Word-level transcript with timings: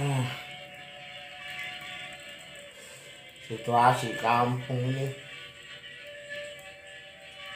Hmm. 0.00 0.24
Situasi 3.44 4.16
kampung 4.16 4.80
ini. 4.80 5.12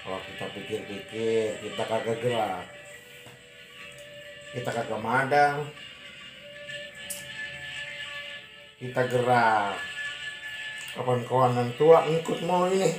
Kalau 0.05 0.21
kita 0.21 0.53
pikir-pikir 0.53 1.57
kita 1.65 1.83
kagak 1.89 2.21
gerak. 2.21 2.69
Kita 4.53 4.71
kagak 4.77 5.01
madang. 5.01 5.65
Kita 8.77 9.09
gerak. 9.09 9.81
Kawan-kawan 10.93 11.73
tua 11.81 12.05
ngikut 12.05 12.45
mau 12.45 12.69
ini. 12.69 12.93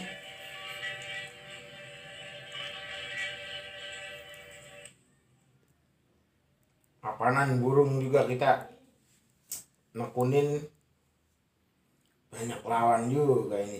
Apanan 7.05 7.61
burung 7.61 8.01
juga 8.01 8.25
kita 8.25 8.74
nekunin 9.95 10.59
banyak 12.27 12.61
lawan 12.67 13.07
juga 13.07 13.63
ini 13.63 13.79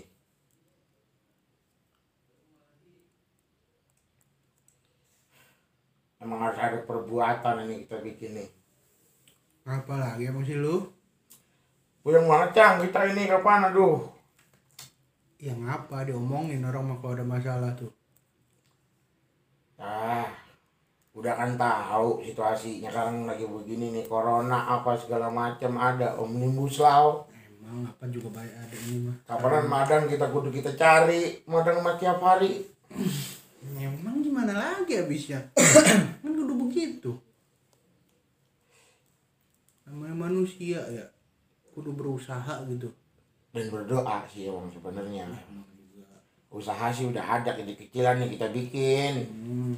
emang 6.24 6.40
harus 6.40 6.58
ada 6.58 6.80
perbuatan 6.88 7.68
ini 7.68 7.84
kita 7.84 8.00
bikin 8.00 8.32
nih 8.40 8.50
Apa 9.66 9.98
lagi 9.98 10.30
emang 10.30 10.46
sih 10.46 10.56
lu? 10.56 10.94
Puyeng 12.06 12.30
banget 12.30 12.50
Cang, 12.54 12.86
kita 12.86 13.10
ini 13.10 13.26
kapan 13.26 13.74
aduh 13.74 13.98
Yang 15.42 15.62
apa 15.66 16.06
diomongin 16.06 16.62
orang 16.64 16.86
mah 16.86 16.98
kalau 17.02 17.18
ada 17.18 17.26
masalah 17.26 17.74
tuh. 17.74 17.90
Ah, 19.82 20.25
udah 21.16 21.34
kan 21.34 21.56
tahu 21.56 22.20
situasinya 22.20 22.92
sekarang 22.92 23.24
lagi 23.24 23.48
begini 23.48 23.96
nih 23.96 24.06
corona 24.06 24.68
apa 24.76 24.94
segala 24.94 25.32
macam 25.32 25.80
ada 25.80 26.20
omnibus 26.20 26.80
law 26.80 27.24
Emang 27.66 27.88
apa 27.88 28.06
juga 28.08 28.30
baik 28.30 28.54
ada 28.54 28.76
ini 28.86 29.10
mah. 29.10 29.16
kapanan 29.26 29.66
madang 29.66 30.04
kita 30.06 30.28
kudu 30.28 30.52
kita 30.52 30.76
cari 30.76 31.42
madang 31.48 31.82
mah 31.82 31.96
tiap 31.96 32.20
hari 32.20 32.62
Emang 33.82 34.22
gimana 34.22 34.54
lagi 34.54 34.94
abisnya? 34.96 35.42
kan 36.22 36.30
kudu 36.30 36.54
begitu. 36.54 37.18
Namanya 39.84 40.16
manusia 40.20 40.78
ya. 40.86 41.06
Kudu 41.72 41.92
berusaha 41.92 42.64
gitu. 42.68 42.88
dan 43.50 43.72
berdoa 43.72 44.28
sih 44.28 44.46
emang 44.46 44.68
sebenarnya 44.68 45.32
usaha 46.50 46.92
sih 46.92 47.08
udah 47.08 47.24
ada 47.40 47.56
kecil-kecilan 47.56 48.20
nih 48.20 48.36
kita 48.36 48.48
bikin 48.52 49.14
Hmm. 49.32 49.74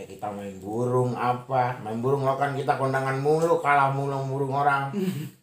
Kayak 0.00 0.16
kita 0.16 0.32
main 0.32 0.56
burung 0.56 1.12
apa 1.12 1.76
main 1.84 2.00
burung 2.00 2.24
lo 2.24 2.40
kan 2.40 2.56
kita 2.56 2.80
kondangan 2.80 3.20
mulu 3.20 3.60
kalah 3.60 3.92
mulu 3.92 4.16
burung 4.24 4.56
orang 4.56 4.88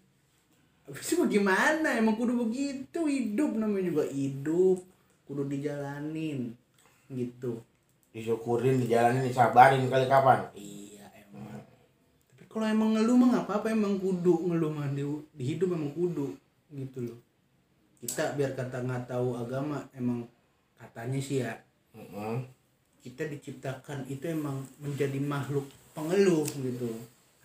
Abis 0.87 1.19
itu 1.19 1.27
gimana? 1.27 1.99
Emang 1.99 2.15
kudu 2.15 2.47
begitu 2.47 3.11
hidup 3.11 3.59
namanya 3.59 3.91
juga 3.91 4.07
hidup. 4.07 4.79
Kudu 5.27 5.43
dijalanin 5.51 6.55
gitu. 7.11 7.59
disyukurin 8.15 8.79
dijalanin 8.79 9.27
disabarin 9.27 9.83
kali 9.91 10.07
kapan 10.07 10.47
Iya 10.55 11.11
emang. 11.27 11.59
Tapi 12.31 12.47
kalau 12.47 12.65
emang 12.71 12.95
ngeluh 12.95 13.19
mah 13.19 13.27
nggak 13.35 13.45
apa-apa 13.51 13.67
emang 13.75 13.99
kudu 13.99 14.47
ngeluh 14.47 14.71
mah 14.71 14.87
di, 14.95 15.03
di 15.35 15.43
hidup 15.43 15.75
emang 15.75 15.91
kudu 15.91 16.31
gitu 16.71 17.03
loh. 17.03 17.19
Kita 17.99 18.39
biar 18.39 18.55
kata 18.55 18.87
nggak 18.87 19.11
tahu 19.11 19.35
agama 19.35 19.83
emang 19.91 20.23
katanya 20.79 21.19
sih 21.19 21.43
ya 21.43 21.51
Mm-mm. 21.99 22.47
Kita 23.07 23.23
diciptakan 23.31 24.03
itu 24.11 24.27
emang 24.27 24.67
menjadi 24.83 25.15
makhluk 25.23 25.63
pengeluh 25.95 26.43
gitu. 26.59 26.91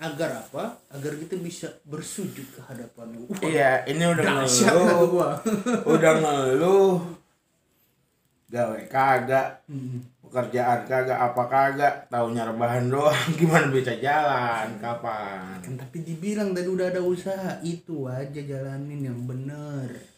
Agar 0.03 0.43
apa? 0.43 0.75
Agar 0.91 1.15
kita 1.15 1.39
bisa 1.39 1.71
bersujud 1.87 2.43
ke 2.43 2.59
hadapan 2.67 3.23
Wah, 3.31 3.39
iya 3.47 3.87
ini 3.87 4.03
udah 4.03 4.43
ngeluh. 4.43 5.39
udah 5.95 6.13
ngeluh. 6.19 6.99
Gawe 8.51 8.81
kagak. 8.91 9.63
Hmm. 9.71 10.03
pekerjaan 10.27 10.83
kagak 10.91 11.17
apa 11.17 11.43
kagak. 11.47 11.95
Taunya 12.11 12.43
rebahan 12.43 12.91
doang. 12.91 13.29
Gimana 13.39 13.71
bisa 13.71 13.95
jalan? 14.03 14.75
Kapan? 14.83 15.63
Kan 15.63 15.79
tapi 15.79 16.03
dibilang 16.03 16.51
tadi 16.51 16.67
udah 16.67 16.91
ada 16.91 16.99
usaha. 16.99 17.63
Itu 17.63 18.11
aja 18.11 18.43
jalanin 18.43 19.07
yang 19.07 19.23
bener. 19.23 20.12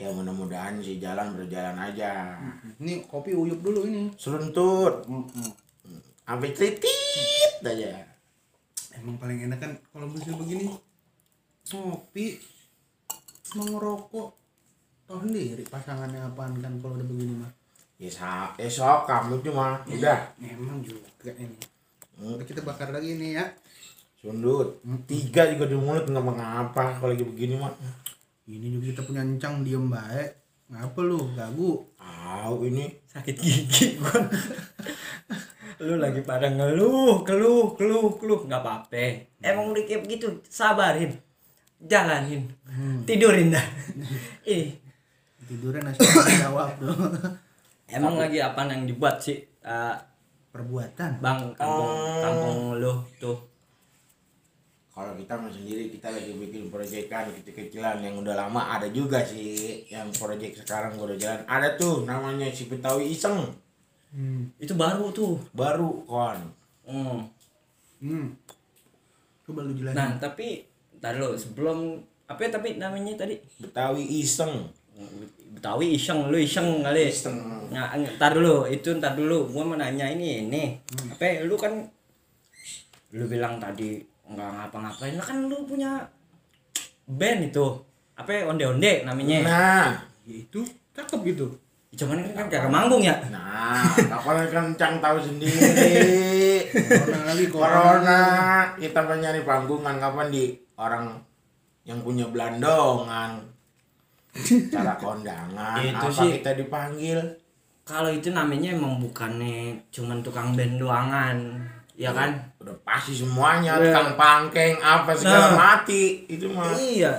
Ya 0.00 0.08
mudah-mudahan 0.08 0.80
sih 0.80 0.96
jalan 0.96 1.36
berjalan 1.36 1.76
aja. 1.76 2.40
Ini 2.80 3.04
kopi 3.04 3.36
uyup 3.36 3.60
dulu 3.60 3.84
ini. 3.84 4.08
seruntut 4.16 5.04
sampai 6.24 6.56
titit 6.56 7.60
aja. 7.60 8.00
Emang 8.96 9.20
paling 9.20 9.44
enak 9.44 9.60
kan 9.60 9.72
kalau 9.92 10.08
musim 10.08 10.40
begini 10.40 10.72
ngopi 11.68 12.40
mau 13.54 13.66
ngerokok. 13.68 14.28
Tahu 15.04 15.18
sendiri 15.20 15.66
pasangannya 15.66 16.22
apaan 16.24 16.56
kan 16.56 16.72
kalau 16.78 16.96
udah 16.96 17.04
begini 17.04 17.34
mah. 17.36 17.52
Ya 18.00 18.08
sa- 18.08 18.56
esok 18.56 19.04
kamu 19.04 19.44
cuma 19.44 19.84
udah. 19.84 20.32
emang 20.40 20.80
juga 20.80 21.04
ini. 21.36 21.58
Hmm, 22.16 22.40
Udah 22.40 22.46
kita 22.46 22.64
bakar 22.64 22.88
lagi 22.88 23.20
nih 23.20 23.36
ya. 23.36 23.44
Sundut. 24.16 24.80
Tiga 25.04 25.50
juga 25.50 25.64
di 25.66 25.76
mulut 25.76 26.04
nggak 26.04 26.24
mengapa 26.24 26.96
kalau 26.96 27.12
lagi 27.12 27.24
begini 27.26 27.56
mah 27.56 27.72
ini 28.58 28.66
juga 28.74 28.90
kita 28.90 29.02
punya 29.06 29.22
encang 29.22 29.62
diem 29.62 29.86
baik. 29.86 30.30
Ngapa 30.70 31.00
lu? 31.06 31.18
Gagu. 31.38 31.82
Tahu 31.98 32.56
ini 32.70 32.90
sakit 33.06 33.36
gigi 33.38 33.98
gua. 33.98 34.18
Lu 35.80 35.96
lagi 35.96 36.20
pada 36.20 36.44
ngeluh 36.52 37.24
keluh 37.24 37.72
keluh 37.78 38.14
keluh. 38.20 38.40
Nggak 38.44 38.62
apa-apa. 38.62 39.06
Emang 39.40 39.72
udah 39.72 39.82
kayak 39.82 40.04
begitu 40.04 40.28
sabarin. 40.46 41.16
Jalanin. 41.80 42.52
Tidurin 43.08 43.50
dah. 43.50 43.66
Ih. 44.44 44.90
Nasi 45.50 46.06
goreng 46.14 46.38
jawab 46.46 46.70
tuh 46.78 46.94
emang 47.96 48.14
lagi 48.22 48.38
apa 48.38 48.70
yang 48.70 48.86
dibuat 48.86 49.18
sih? 49.18 49.42
Eh, 49.66 49.96
perbuatan? 50.54 51.18
Bang 51.18 51.50
kampung 51.58 51.90
kampung 52.22 52.60
lu 52.78 52.94
tuh 53.18 53.34
kalau 55.00 55.16
kita 55.16 55.32
sendiri 55.48 55.88
kita 55.88 56.12
lagi 56.12 56.36
bikin 56.36 56.68
proyekan 56.68 57.32
kecil-kecilan 57.32 58.04
yang 58.04 58.20
udah 58.20 58.36
lama 58.36 58.76
ada 58.76 58.84
juga 58.92 59.24
sih 59.24 59.88
yang 59.88 60.12
proyek 60.12 60.60
sekarang 60.60 61.00
udah 61.00 61.16
jalan 61.16 61.40
ada 61.48 61.72
tuh 61.80 62.04
namanya 62.04 62.52
si 62.52 62.68
Betawi 62.68 63.16
Iseng 63.16 63.48
hmm. 64.12 64.60
itu 64.60 64.76
baru 64.76 65.08
tuh 65.08 65.40
baru 65.56 66.04
kon 66.04 66.40
Hmm. 66.90 67.22
hmm. 68.02 68.34
coba 69.46 69.62
lu 69.62 69.72
jelasin 69.78 69.94
nah 69.94 70.10
tapi 70.18 70.66
tadi 70.98 71.22
lo 71.22 71.38
sebelum 71.38 72.02
apa 72.26 72.40
ya 72.44 72.50
tapi 72.50 72.76
namanya 72.82 73.14
tadi 73.14 73.38
Betawi 73.62 74.04
Iseng 74.20 74.68
Betawi 75.54 75.96
iseng 75.96 76.28
lu 76.28 76.36
iseng 76.36 76.84
kali 76.84 77.08
Iseng 77.08 77.60
Nah, 77.70 77.94
ntar 77.94 78.34
dulu, 78.34 78.66
itu 78.66 78.90
ntar 78.98 79.14
dulu. 79.14 79.46
Gua 79.54 79.62
mau 79.62 79.78
nanya 79.78 80.10
ini, 80.10 80.42
ini. 80.42 80.74
Apa 81.14 81.46
lu 81.46 81.54
kan 81.54 81.86
lu 83.14 83.24
bilang 83.30 83.62
tadi 83.62 84.09
nggak 84.30 84.50
ngapa-ngapain, 84.54 85.18
lah 85.18 85.26
kan 85.26 85.38
lu 85.50 85.66
punya 85.66 86.06
band 87.10 87.50
itu. 87.50 87.66
Apa 88.14 88.46
onde-onde 88.46 89.02
namanya? 89.02 89.38
nah. 89.42 89.90
Ya 90.22 90.34
itu 90.46 90.62
cakep 90.94 91.34
gitu. 91.34 91.46
Cuman 91.90 92.22
kan 92.22 92.46
kan 92.46 92.46
kagak 92.46 92.70
manggung 92.70 93.02
ya. 93.02 93.18
nah 93.34 93.82
kapan 93.98 94.46
kencang 94.46 95.02
tahu 95.02 95.18
sendiri. 95.18 96.62
Corona 96.70 97.20
lagi 97.34 97.46
corona. 97.50 98.20
Kita 98.78 99.00
mau 99.02 99.16
nyari 99.18 99.42
panggungan 99.42 99.96
kapan 99.98 100.28
di 100.30 100.54
orang 100.78 101.18
yang 101.82 101.98
punya 102.06 102.30
belandongan. 102.30 103.42
Cara 104.70 104.94
kondangan 104.94 105.82
Itu 105.82 106.06
apa 106.06 106.14
sih. 106.14 106.38
kita 106.38 106.54
dipanggil? 106.54 107.18
Kalau 107.82 108.06
itu 108.06 108.30
namanya 108.30 108.70
emang 108.70 109.02
bukannya 109.02 109.74
cuman 109.90 110.22
tukang 110.22 110.54
band 110.54 110.78
doangan, 110.78 111.36
ya 112.00 112.10
kan? 112.10 112.32
udah 112.56 112.72
pasti 112.80 113.12
semuanya 113.12 113.76
Iya. 113.76 113.92
tukang 113.92 114.10
pangkeng 114.16 114.74
apa 114.76 115.12
segala 115.12 115.52
Nah. 115.52 115.56
mati 115.76 116.24
itu 116.26 116.48
mah 116.48 116.72
Iya. 116.72 117.12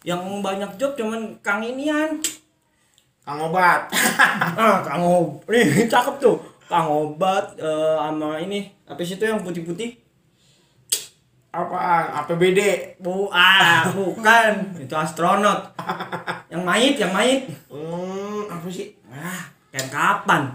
Yang 0.00 0.20
banyak 0.40 0.70
job 0.76 0.92
cuman 0.94 1.20
Kang 1.38 1.60
inian. 1.60 2.16
kang 3.20 3.36
obat 3.38 3.92
ah, 4.56 4.80
Kang 4.80 5.04
Ob. 5.04 5.44
Nih, 5.44 5.84
cakep 5.84 6.16
tuh. 6.16 6.40
Kang 6.64 6.84
Obat 6.84 7.56
eh, 7.56 7.96
sama 7.98 8.36
ini, 8.38 8.72
apa 8.84 9.00
sih 9.00 9.16
itu 9.16 9.24
yang 9.24 9.40
putih-putih? 9.40 10.00
apaan 11.48 12.12
APBD 12.14 12.60
Bu, 12.96 13.28
ah, 13.28 13.88
bukan. 13.90 14.52
Itu 14.76 14.92
astronot. 14.92 15.72
Yang 16.52 16.62
mayit, 16.62 16.94
yang 16.96 17.12
mayit. 17.12 17.44
hmm, 17.68 18.48
apa 18.48 18.68
sih 18.68 18.96
Ah, 19.06 19.48
kayak 19.68 19.88
kapan? 19.90 20.48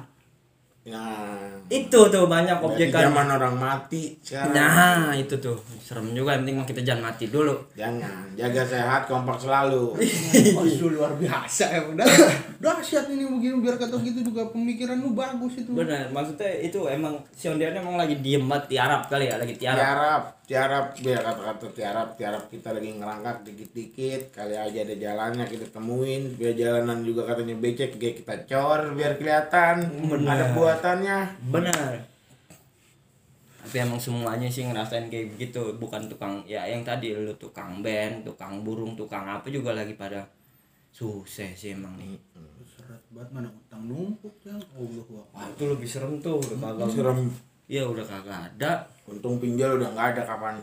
Nah, 0.84 1.48
itu 1.72 1.96
tuh 1.96 2.28
banyak 2.28 2.60
Berarti 2.60 2.92
objekan. 2.92 3.08
zaman 3.08 3.28
orang 3.40 3.56
mati 3.56 4.20
sekarang. 4.20 4.52
nah 4.52 5.16
itu 5.16 5.32
tuh. 5.40 5.56
Serem 5.80 6.12
juga 6.12 6.36
yang 6.36 6.44
penting 6.44 6.56
mah 6.60 6.68
kita 6.68 6.82
jangan 6.84 7.04
mati 7.08 7.32
dulu. 7.32 7.56
Jangan, 7.72 8.36
jaga 8.36 8.68
sehat, 8.68 9.08
kompak 9.08 9.40
selalu. 9.40 9.96
Aduh 10.60 10.92
luar 10.92 11.16
biasa 11.16 11.72
ya 11.72 11.82
udah. 11.88 12.04
Dahsyat 12.60 13.08
ini 13.16 13.24
begini 13.24 13.64
biar 13.64 13.80
kata 13.80 13.96
gitu 14.04 14.28
juga 14.28 14.44
pemikiran 14.52 15.00
lu 15.00 15.16
bagus 15.16 15.56
itu. 15.64 15.72
Benar 15.72 16.12
maksudnya 16.12 16.52
itu 16.60 16.84
emang 16.92 17.16
si 17.32 17.48
Ondian 17.48 17.80
emang 17.80 17.96
lagi 17.96 18.20
diem 18.20 18.44
banget 18.44 18.76
tiarap 18.76 19.08
kali 19.08 19.32
ya 19.32 19.40
lagi 19.40 19.56
tiarap. 19.56 19.80
Tiarap, 19.80 20.24
tiarap, 20.44 21.00
biar 21.00 21.24
kata-kata 21.24 21.72
tiarap, 21.72 22.20
tiarap 22.20 22.44
kita 22.52 22.76
lagi 22.76 22.92
ngerangkak 23.00 23.48
dikit-dikit, 23.48 24.36
kali 24.36 24.56
aja 24.60 24.80
ada 24.84 24.96
jalannya 24.96 25.46
kita 25.48 25.72
temuin, 25.72 26.36
biar 26.36 26.54
jalanan 26.54 27.00
juga 27.08 27.24
katanya 27.32 27.56
becek, 27.56 27.96
kayak 27.96 28.16
kita 28.24 28.36
cor 28.52 28.92
biar 28.92 29.16
kelihatan 29.16 29.88
ada 30.28 30.52
buatannya. 30.52 31.18
benar. 31.48 32.04
Tapi 33.64 33.76
emang 33.80 33.98
semuanya 33.98 34.52
sih 34.52 34.68
ngerasain 34.68 35.08
kayak 35.08 35.40
begitu 35.40 35.80
bukan 35.80 36.12
tukang 36.12 36.44
ya 36.44 36.68
yang 36.68 36.84
tadi 36.84 37.16
lu 37.16 37.32
tukang 37.40 37.80
band 37.80 38.28
tukang 38.28 38.60
burung 38.62 38.94
tukang 39.00 39.24
apa 39.24 39.48
juga 39.48 39.72
lagi 39.72 39.96
pada 39.96 40.28
susah 40.92 41.56
sih 41.56 41.72
emang 41.72 41.96
nih. 41.96 42.20
Serat 42.68 43.00
banget 43.10 43.30
mana 43.32 43.50
utang 43.50 43.88
numpuk 43.88 44.36
ya 44.44 44.54
Allah 44.76 45.24
Wah, 45.32 45.48
itu 45.48 45.64
lebih 45.66 45.88
serem 45.88 46.20
tuh 46.20 46.38
udah 46.44 46.58
kagak 46.60 46.90
Serem. 46.92 47.32
iya 47.72 47.88
udah 47.88 48.04
kagak 48.04 48.52
ada 48.54 48.84
Untung 49.06 49.36
pinjol 49.36 49.76
udah 49.76 49.90
nggak 49.90 50.08
ada 50.10 50.22
kapan, 50.26 50.56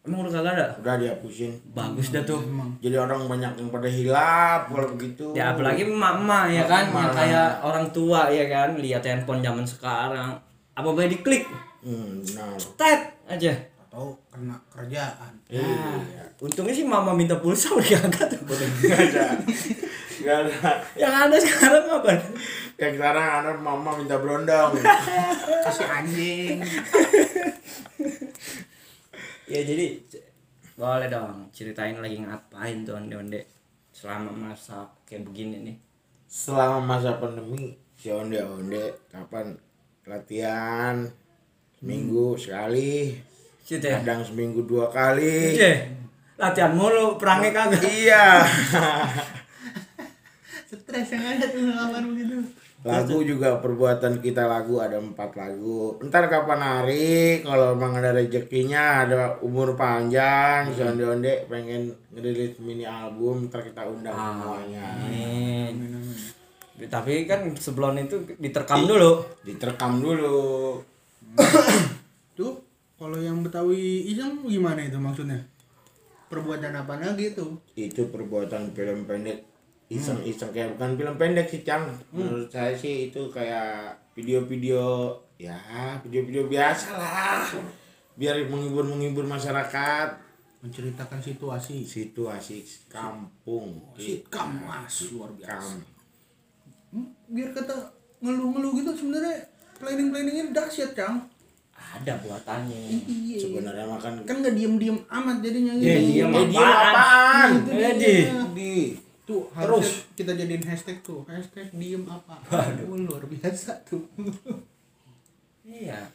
emang 0.00 0.24
udah 0.24 0.32
kagak 0.34 0.52
ada 0.54 0.66
udah 0.76 0.94
dihapusin. 0.96 1.52
bagus 1.70 2.08
dah 2.08 2.22
tuh 2.22 2.40
emang 2.40 2.74
Jadi 2.78 2.96
orang 2.96 3.26
banyak 3.26 3.52
yang 3.54 3.68
pada 3.68 3.86
hilap 3.86 4.60
kalau 4.66 4.88
begitu. 4.90 5.24
ya 5.32 5.52
apalagi 5.52 5.84
emak-emak 5.84 6.44
ya 6.48 6.64
kan 6.64 6.84
Emak-emak. 6.84 6.98
yang 6.98 7.12
kayak 7.14 7.50
orang 7.60 7.86
tua 7.90 8.20
ya 8.26 8.44
kan 8.46 8.68
lihat 8.74 9.02
handphone 9.02 9.38
zaman 9.38 9.62
sekarang 9.62 10.34
apa 10.72 10.88
boleh 10.88 11.06
diklik 11.06 11.44
Hmm, 11.80 12.20
benar. 12.20 12.60
tet 12.74 13.00
aja 13.24 13.52
atau 13.82 14.12
kena 14.28 14.52
kerjaan 14.68 15.32
Iya. 15.46 16.28
untungnya 16.38 16.72
sih 16.72 16.84
mama 16.84 17.10
minta 17.10 17.34
pulsa 17.34 17.70
udah 17.70 18.00
kagak 18.02 18.26
tuh 18.30 18.40
Nggak 18.80 19.00
ada. 19.06 19.24
Nggak 20.18 20.36
ada. 20.42 20.56
yang 20.94 21.14
ada 21.22 21.36
sekarang 21.36 21.84
apa 21.88 22.12
Kayak 22.74 22.92
sekarang 22.96 23.26
anak 23.38 23.56
mama 23.58 23.90
minta 23.94 24.16
berondong. 24.16 24.72
kasih 25.62 25.86
anjing 25.86 26.56
ya 29.52 29.60
jadi 29.62 29.86
boleh 30.76 31.08
dong 31.12 31.50
ceritain 31.52 31.98
lagi 32.00 32.22
ngapain 32.24 32.86
tuh 32.86 32.96
onde 32.96 33.14
onde 33.16 33.40
selama 33.92 34.32
masa 34.32 34.88
kayak 35.04 35.28
begini 35.28 35.60
nih 35.66 35.76
Selama 36.30 36.78
masa 36.78 37.18
pandemi, 37.18 37.74
si 37.98 38.06
onde-onde 38.06 38.94
kapan 39.10 39.50
latihan 40.06 41.02
seminggu 41.74 42.38
sekali, 42.38 43.18
situ 43.66 43.82
ya 43.82 43.98
kadang 43.98 44.22
seminggu 44.22 44.62
dua 44.62 44.86
kali. 44.94 45.58
Cie, 45.58 45.90
latihan 46.38 46.70
mulu 46.70 47.18
perangnya 47.18 47.50
kagak 47.50 47.82
Iya. 47.82 48.46
stres 50.78 51.10
yang 51.10 51.24
ada 51.26 51.46
tuh 51.50 51.66
kapan 51.66 52.04
begitu 52.14 52.36
Lagu 52.80 53.20
juga 53.20 53.60
perbuatan 53.60 54.24
kita 54.24 54.48
lagu 54.48 54.80
ada 54.80 54.96
empat 54.96 55.36
lagu. 55.36 56.00
Ntar 56.00 56.32
kapan 56.32 56.60
hari 56.64 57.44
kalau 57.44 57.76
emang 57.76 58.00
ada 58.00 58.16
rezekinya 58.16 59.04
ada 59.04 59.36
umur 59.44 59.76
panjang 59.76 60.72
si 60.72 60.80
onde 60.80 61.04
onde 61.04 61.44
pengen 61.44 61.92
ngerilis 62.08 62.56
mini 62.64 62.88
album 62.88 63.52
ntar 63.52 63.60
kita 63.60 63.84
undang 63.84 64.16
semuanya. 64.16 64.96
Amin. 64.96 65.76
tapi 66.88 67.28
kan 67.28 67.44
sebelum 67.60 67.92
itu 68.00 68.24
diterkam 68.40 68.88
dulu 68.88 69.20
Diterekam 69.44 70.00
dulu. 70.00 70.80
tuh 72.32 72.64
kalau 72.96 73.20
yang 73.20 73.44
Betawi 73.44 74.08
iseng 74.08 74.48
gimana 74.48 74.80
itu 74.80 74.96
maksudnya 74.96 75.36
perbuatan 76.32 76.72
apa 76.72 76.96
lagi 76.96 77.36
tuh 77.36 77.60
itu 77.76 78.08
perbuatan 78.08 78.72
film 78.72 79.04
pendek 79.04 79.49
iseng-iseng 79.90 80.50
kayak 80.50 80.70
bukan 80.72 80.94
film 80.94 81.14
pendek 81.16 81.46
sih 81.46 81.60
Cang. 81.60 81.90
Menurut 82.10 82.46
saya 82.46 82.70
sih 82.72 83.10
itu 83.10 83.26
kayak 83.28 83.90
video-video 84.12 85.10
ya 85.36 85.58
video-video 86.00 86.46
biasa 86.46 86.94
lah. 86.94 87.42
Biar 88.14 88.38
menghibur-menghibur 88.46 89.26
masyarakat. 89.26 90.08
Menceritakan 90.60 91.18
situasi. 91.18 91.82
Situasi 91.82 92.60
kampung. 92.86 93.80
Sikam 93.96 94.60
mas 94.60 95.10
luar 95.10 95.32
biasa. 95.32 95.56
Kam. 95.56 95.82
Hmm, 96.90 97.06
biar 97.26 97.50
kata 97.50 97.74
ngeluh-ngeluh 98.20 98.72
gitu 98.76 98.90
sebenarnya. 98.94 99.40
Planning 99.76 100.08
planningnya 100.10 100.44
dahsyat 100.52 100.92
cang. 100.92 101.16
Ada 101.72 102.20
buatannya. 102.20 102.76
Iya 103.02 103.36
sebenarnya 103.40 103.88
makan 103.88 104.12
kan 104.22 104.36
nggak 104.38 104.52
diem-diem 104.52 105.00
amat 105.00 105.36
jadinya 105.40 105.72
Ya, 105.74 105.96
gitu. 105.96 106.12
diem 106.12 106.30
eh 106.30 106.44
dia 106.46 106.60
apaan? 106.60 106.92
apaan? 106.92 107.50
Itu 107.56 107.70
Eh, 107.72 107.92
di. 107.96 108.14
di 108.52 108.72
tuh 109.30 109.46
harusnya 109.54 110.02
kita 110.18 110.32
jadiin 110.34 110.64
hashtag 110.66 110.98
tuh 111.06 111.22
hashtag 111.30 111.70
diem 111.70 112.02
apa? 112.10 112.42
Aduh, 112.50 112.98
luar 113.06 113.22
biasa 113.30 113.78
tuh. 113.86 114.02
Iya. 115.62 116.10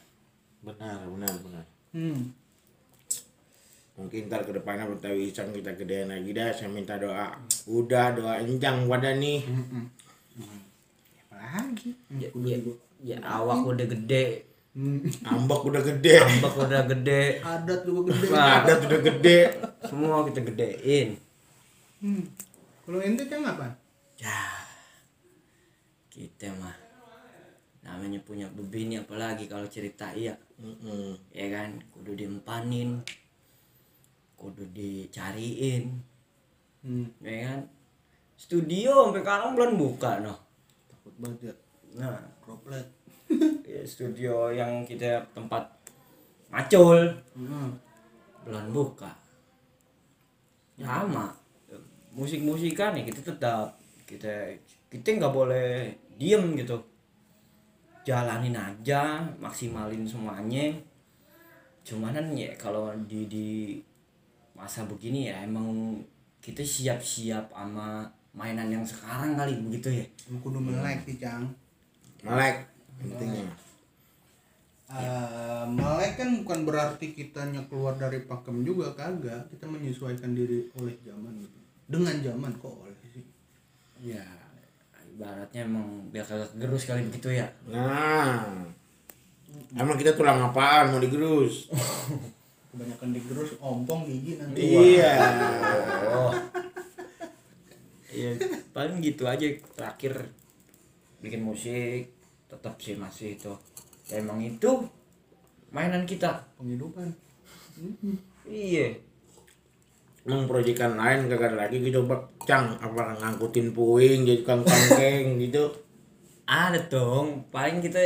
Benar 0.60 1.08
benar 1.08 1.34
benar. 1.40 1.64
Hmm. 1.96 2.36
mungkin 3.96 4.28
ntar 4.28 4.44
ke 4.44 4.52
depannya 4.52 4.84
Betawi 4.84 5.32
Iseng 5.32 5.56
kita 5.56 5.72
gedein 5.72 6.12
lagi 6.12 6.36
dah 6.36 6.52
saya 6.52 6.68
minta 6.68 7.00
doa. 7.00 7.32
Udah 7.64 8.12
doa 8.12 8.36
enjang 8.44 8.84
pada 8.84 9.16
nih. 9.16 9.40
Apa 11.24 11.36
lagi? 11.40 11.96
Ya, 12.20 12.28
ya, 12.36 12.56
ya 13.00 13.16
awak 13.24 13.64
udah 13.64 13.88
gede. 13.88 14.44
Hmm. 14.76 15.00
ambak 15.24 15.64
udah 15.64 15.80
gede. 15.80 16.20
Ambek 16.20 16.54
udah 16.60 16.82
gede. 16.84 17.40
Adat 17.40 17.80
juga 17.88 18.12
gede. 18.12 18.28
Nah. 18.28 18.60
adat 18.60 18.78
udah 18.84 19.00
gede. 19.00 19.40
Semua 19.88 20.28
kita 20.28 20.40
gedein. 20.44 21.08
Hmm. 22.04 22.28
Kalau 22.86 23.02
ente 23.02 23.26
cang 23.26 23.42
apa? 23.42 23.66
Ya 24.14 24.62
kita 26.06 26.54
mah 26.62 26.72
namanya 27.82 28.22
punya 28.22 28.46
bebini 28.54 29.02
apalagi 29.02 29.50
kalau 29.50 29.66
cerita 29.66 30.14
iya. 30.14 30.38
Mm-mm. 30.62 31.18
ya 31.34 31.50
kan 31.50 31.82
kudu 31.90 32.14
diempanin 32.14 33.02
kudu 34.38 34.70
dicariin. 34.70 35.98
Hmm. 36.86 37.10
ya 37.18 37.50
kan? 37.50 37.60
Studio 38.38 39.10
sampai 39.10 39.26
sekarang 39.26 39.58
belum 39.58 39.74
buka 39.74 40.22
noh 40.22 40.38
takut 40.86 41.14
banget 41.18 41.50
ya. 41.50 41.54
Nah. 41.98 42.22
Droplet. 42.46 42.86
Ya, 43.66 43.82
studio 43.82 44.54
yang 44.54 44.86
kita 44.86 45.18
tempat 45.34 45.66
macul 46.46 47.10
hmm. 47.34 47.74
belum 48.46 48.70
buka. 48.70 49.10
Sama 50.78 51.26
musik 51.26 51.45
musikan 52.16 52.96
ya 52.96 53.04
kita 53.04 53.20
tetap 53.20 53.76
kita 54.08 54.32
kita 54.88 55.20
nggak 55.20 55.34
boleh 55.34 55.92
diem 56.16 56.56
gitu. 56.56 56.80
Jalanin 58.06 58.56
aja 58.56 59.20
maksimalin 59.36 60.08
semuanya. 60.08 60.72
Cumanan 61.84 62.32
ya 62.32 62.50
kalau 62.56 62.90
di 63.04 63.28
di 63.28 63.48
masa 64.56 64.88
begini 64.88 65.28
ya 65.28 65.44
emang 65.44 66.00
kita 66.40 66.64
siap-siap 66.64 67.52
sama 67.52 68.08
mainan 68.32 68.72
yang 68.72 68.86
sekarang 68.86 69.36
kali 69.36 69.52
begitu 69.68 70.00
ya. 70.00 70.06
Kudu 70.40 70.56
melek 70.56 71.04
sih 71.04 71.20
cang. 71.20 71.44
Melek 72.24 72.64
intinya 73.04 73.44
Eh, 74.86 75.64
melek 75.66 76.14
kan 76.14 76.30
bukan 76.46 76.62
berarti 76.62 77.10
kitanya 77.10 77.58
keluar 77.66 77.98
dari 77.98 78.22
pakem 78.22 78.62
juga 78.62 78.94
kagak. 78.94 79.50
Kita 79.50 79.66
menyesuaikan 79.66 80.30
diri 80.30 80.70
oleh 80.78 80.94
zaman 81.02 81.42
gitu 81.42 81.65
dengan 81.86 82.16
zaman 82.22 82.52
kok 82.58 82.74
ya 84.02 84.24
ibaratnya 85.16 85.64
emang 85.64 86.12
biar 86.12 86.26
kagak 86.26 86.52
gerus 86.60 86.84
kali 86.84 87.06
begitu 87.08 87.32
ya 87.32 87.48
nah 87.72 88.44
emang 89.72 89.96
kita 89.96 90.12
tulang 90.12 90.42
apaan 90.52 90.92
mau 90.92 91.00
digerus 91.00 91.72
kebanyakan 92.70 93.16
digerus 93.16 93.56
ompong 93.56 94.04
gigi 94.04 94.36
nanti 94.36 94.60
iya 94.60 95.12
Oh. 96.06 96.32
Iya, 98.16 98.32
paling 98.72 99.04
gitu 99.04 99.28
aja 99.28 99.44
terakhir 99.76 100.32
bikin 101.20 101.44
musik 101.44 102.08
tetap 102.48 102.80
sih 102.80 102.96
masih 102.96 103.36
itu. 103.36 103.52
Ya, 104.08 104.24
emang 104.24 104.40
itu 104.40 104.88
mainan 105.68 106.08
kita. 106.08 106.40
penghidupan 106.56 107.12
Iya. 108.48 108.96
Emang 110.26 110.50
proyekan 110.50 110.98
lain 110.98 111.30
kagak 111.30 111.54
lagi 111.54 111.78
gitu 111.78 112.02
bak 112.02 112.26
apa 112.50 113.14
ngangkutin 113.22 113.70
puing 113.70 114.26
jadi 114.26 114.42
tukang 114.42 114.66
kangkeng 114.66 115.38
gitu 115.46 115.70
Ada 116.46 116.78
dong, 116.86 117.42
paling 117.50 117.82
kita 117.82 117.98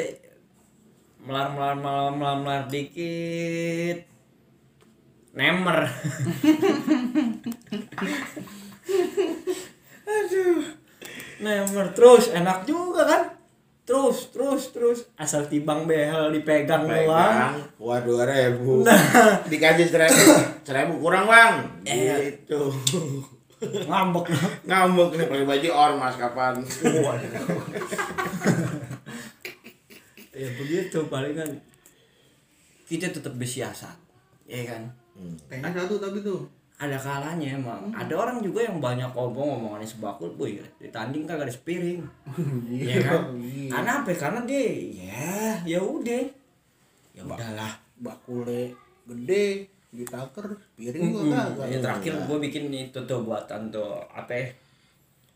melar 1.21 1.53
melar 1.53 1.77
melar 1.77 2.09
melar, 2.17 2.37
melar 2.41 2.65
dikit. 2.73 4.01
Nemer. 5.37 5.85
Aduh. 10.09 10.65
Nemer 11.45 11.87
terus 11.93 12.33
enak 12.33 12.65
juga 12.65 13.05
kan? 13.05 13.40
Terus 13.91 14.31
terus 14.31 14.63
terus. 14.71 14.99
Asal 15.19 15.51
tibang 15.51 15.91
behel 15.91 16.31
dipegang 16.31 16.87
doang. 16.87 17.59
Wah 17.83 17.99
dua 18.07 18.23
ribu. 18.23 18.87
Nah. 18.87 19.43
dikasih 19.51 19.91
seribu. 19.91 20.31
Seribu 20.63 20.95
kurang 21.03 21.27
bang. 21.27 21.67
Iya. 21.83 22.31
gitu. 22.31 22.71
Ngambek. 23.91 24.31
Ngambek. 24.63 25.11
Nih 25.19 25.27
pakai 25.27 25.47
baju 25.51 25.69
ormas 25.75 26.15
kapan? 26.15 26.55
Ya 30.31 30.49
begitu 30.55 30.99
paling 31.11 31.35
kan. 31.35 31.51
Kita 32.87 33.11
tetap 33.11 33.35
bersiasat. 33.35 33.99
Ya 34.47 34.63
kan? 34.71 34.87
Kayaknya 35.51 35.83
satu 35.83 35.99
tapi 35.99 36.23
tuh. 36.23 36.47
Ada 36.81 36.97
kalanya 36.97 37.61
emang. 37.61 37.93
Ada 37.93 38.17
orang 38.17 38.41
juga 38.41 38.65
yang 38.65 38.81
banyak 38.81 39.13
ngomong 39.13 39.61
ngomongannya 39.61 39.85
sebakul 39.85 40.33
boy 40.33 40.57
ditanding 40.81 41.29
kagak 41.29 41.45
ada 41.45 41.53
spiring. 41.53 42.01
Ya 42.73 42.97
kan? 43.05 43.37
karena 43.69 43.91
apa? 44.01 44.11
Karena 44.17 44.41
dia 44.49 44.65
ya 44.97 45.61
ya 45.69 45.77
udah. 45.77 46.25
Ya 47.13 47.21
udahlah. 47.21 47.77
Bakule 48.01 48.73
gede, 49.05 49.69
ditaker, 49.93 50.57
piring 50.81 51.13
gua 51.13 51.53
kagak. 51.53 51.67
ya 51.69 51.79
terakhir 51.85 52.15
gue 52.25 52.39
bikin 52.49 52.73
itu 52.73 52.97
tuh 53.05 53.21
buatan 53.29 53.69
tuh 53.69 54.01
apa 54.09 54.33
ya, 54.33 54.49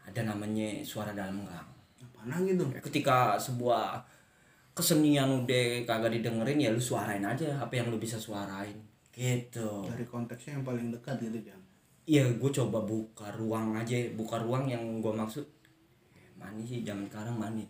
ada 0.09 0.33
namanya 0.33 0.81
suara 0.81 1.13
dalam 1.13 1.45
gang. 1.45 1.69
Apaan 2.01 2.49
gitu? 2.49 2.65
ketika 2.81 3.37
sebuah 3.37 4.01
kesenian 4.73 5.45
udah 5.45 5.85
kagak 5.85 6.17
didengerin 6.17 6.57
ya 6.57 6.73
lu 6.73 6.81
suarain 6.81 7.21
aja 7.21 7.53
apa 7.61 7.77
yang 7.77 7.93
lu 7.93 8.01
bisa 8.01 8.17
suarain 8.17 8.75
gitu 9.15 9.87
Dari 9.87 10.05
konteksnya 10.05 10.59
yang 10.59 10.65
paling 10.67 10.91
dekat 10.91 11.17
gitu, 11.23 11.39
Jang. 11.47 11.63
Iya, 12.05 12.29
gue 12.37 12.51
coba 12.53 12.85
buka 12.85 13.33
ruang 13.35 13.73
aja, 13.79 13.97
buka 14.13 14.37
ruang 14.45 14.69
yang 14.69 15.01
gue 15.01 15.13
maksud. 15.15 15.47
Mana 16.37 16.61
sih 16.67 16.85
zaman 16.85 17.09
sekarang 17.09 17.39
mana? 17.39 17.65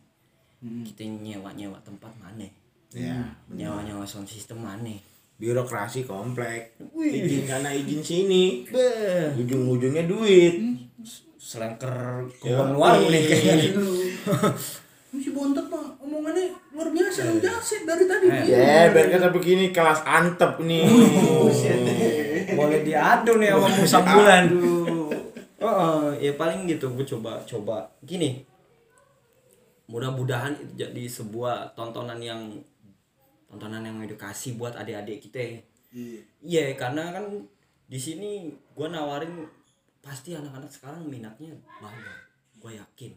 Kita 0.65 1.05
nyewa-nyewa 1.05 1.77
tempat 1.85 2.11
mana? 2.19 2.49
ya 2.95 3.27
Nyewa-nyewa 3.51 4.07
sound 4.07 4.27
system 4.31 4.63
mana? 4.63 4.95
birokrasi 5.35 6.07
komplek 6.07 6.79
Wih. 6.95 7.27
izin 7.27 7.43
sana 7.51 7.75
izin 7.75 7.99
sini 7.99 8.63
Beh, 8.71 9.35
ujung-ujungnya 9.35 10.07
duit 10.07 10.55
selengker 11.35 12.23
Ya, 12.41 12.55
kubang 12.55 12.79
warung 12.79 13.11
nih 13.11 13.27
kayaknya. 13.27 13.75
Si 15.15 15.31
bontot 15.35 15.63
lu 17.35 17.43
jaset 17.43 17.83
dari 17.83 18.05
tadi. 18.07 18.26
Eh. 18.31 18.45
ya 18.47 18.95
biar 18.95 19.07
kata 19.11 19.29
begini 19.35 19.75
kelas 19.75 20.07
antep 20.07 20.62
nih 20.62 20.87
Boleh 22.59 22.81
diadu 22.87 23.43
nih 23.43 23.50
sama 23.50 23.69
Musa 23.75 23.99
Bulan. 24.07 24.45
Oh, 25.64 25.67
oh, 25.67 26.05
ya 26.21 26.37
paling 26.38 26.71
gitu 26.71 26.93
gue 26.95 27.03
coba 27.03 27.43
coba 27.43 27.91
gini. 28.05 28.45
Mudah-mudahan 29.91 30.55
itu 30.55 30.87
jadi 30.87 31.05
sebuah 31.09 31.75
tontonan 31.75 32.21
yang 32.23 32.53
tontonan 33.50 33.83
yang 33.83 33.99
edukasi 34.05 34.55
buat 34.55 34.76
adik-adik 34.76 35.25
kita. 35.29 35.41
Iya. 35.95 36.21
Iya, 36.43 36.64
karena 36.76 37.14
kan 37.14 37.26
di 37.88 37.99
sini 38.00 38.50
gue 38.50 38.88
nawarin 38.88 39.45
pasti 40.05 40.37
anak-anak 40.37 40.69
sekarang 40.69 41.09
minatnya 41.09 41.55
banyak, 41.81 42.19
gue 42.61 42.73
yakin. 42.76 43.12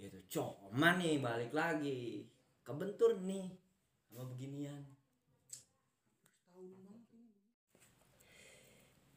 Gitu. 0.00 0.18
Cuma 0.38 0.96
nih 0.96 1.18
balik 1.18 1.50
lagi 1.50 2.24
kebentur 2.70 3.18
nih 3.26 3.50
sama 4.06 4.22
beginian. 4.30 4.78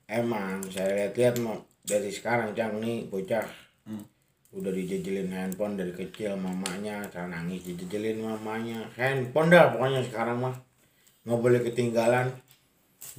emang 0.10 0.62
saya 0.70 0.94
lihat-lihat 0.94 1.42
mau 1.42 1.58
dari 1.86 2.10
sekarang 2.10 2.54
cang 2.54 2.78
nih 2.82 3.06
bocah 3.10 3.46
udah 4.54 4.70
dijejelin 4.70 5.34
handphone 5.34 5.74
dari 5.74 5.90
kecil 5.90 6.38
mamanya 6.38 7.02
cara 7.10 7.26
nangis 7.26 7.66
dijejelin 7.66 8.22
mamanya 8.22 8.86
handphone 8.94 9.50
dah 9.50 9.74
pokoknya 9.74 10.02
sekarang 10.06 10.38
mah 10.42 10.54
nggak 11.26 11.40
boleh 11.42 11.62
ketinggalan 11.62 12.30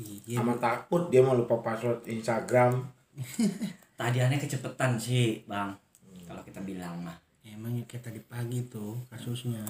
Iya. 0.00 0.41
sama 0.41 0.57
takut 0.57 1.12
dia 1.12 1.21
mau 1.21 1.37
lupa 1.37 1.61
password 1.61 2.09
Instagram 2.09 2.88
Tadi 4.00 4.19
aneh 4.19 4.43
kecepetan 4.43 4.99
sih, 4.99 5.47
Bang. 5.47 5.71
Kalau 6.26 6.43
kita 6.43 6.59
bilang 6.67 6.99
mah. 6.99 7.14
Emang 7.47 7.79
ya 7.79 7.85
kayak 7.87 8.11
tadi 8.11 8.19
pagi 8.26 8.67
tuh 8.67 8.99
kasusnya 9.07 9.62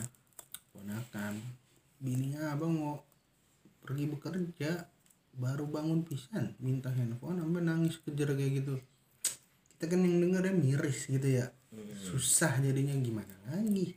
ponakan. 0.75 1.39
Bininya 2.03 2.53
abang 2.53 2.75
mau 2.75 2.95
pergi 3.87 4.11
bekerja 4.11 4.85
baru 5.35 5.67
bangun 5.67 6.03
pisan 6.07 6.55
minta 6.63 6.91
handphone 6.91 7.43
sampai 7.43 7.63
nangis 7.63 7.97
kejar 8.03 8.35
kayak 8.35 8.63
gitu. 8.63 8.75
Kita 9.75 9.91
kan 9.91 10.03
yang 10.03 10.35
ya 10.35 10.53
miris 10.53 11.07
gitu 11.07 11.29
ya. 11.31 11.47
Susah 11.99 12.59
jadinya 12.63 12.95
gimana 12.99 13.35
lagi? 13.51 13.95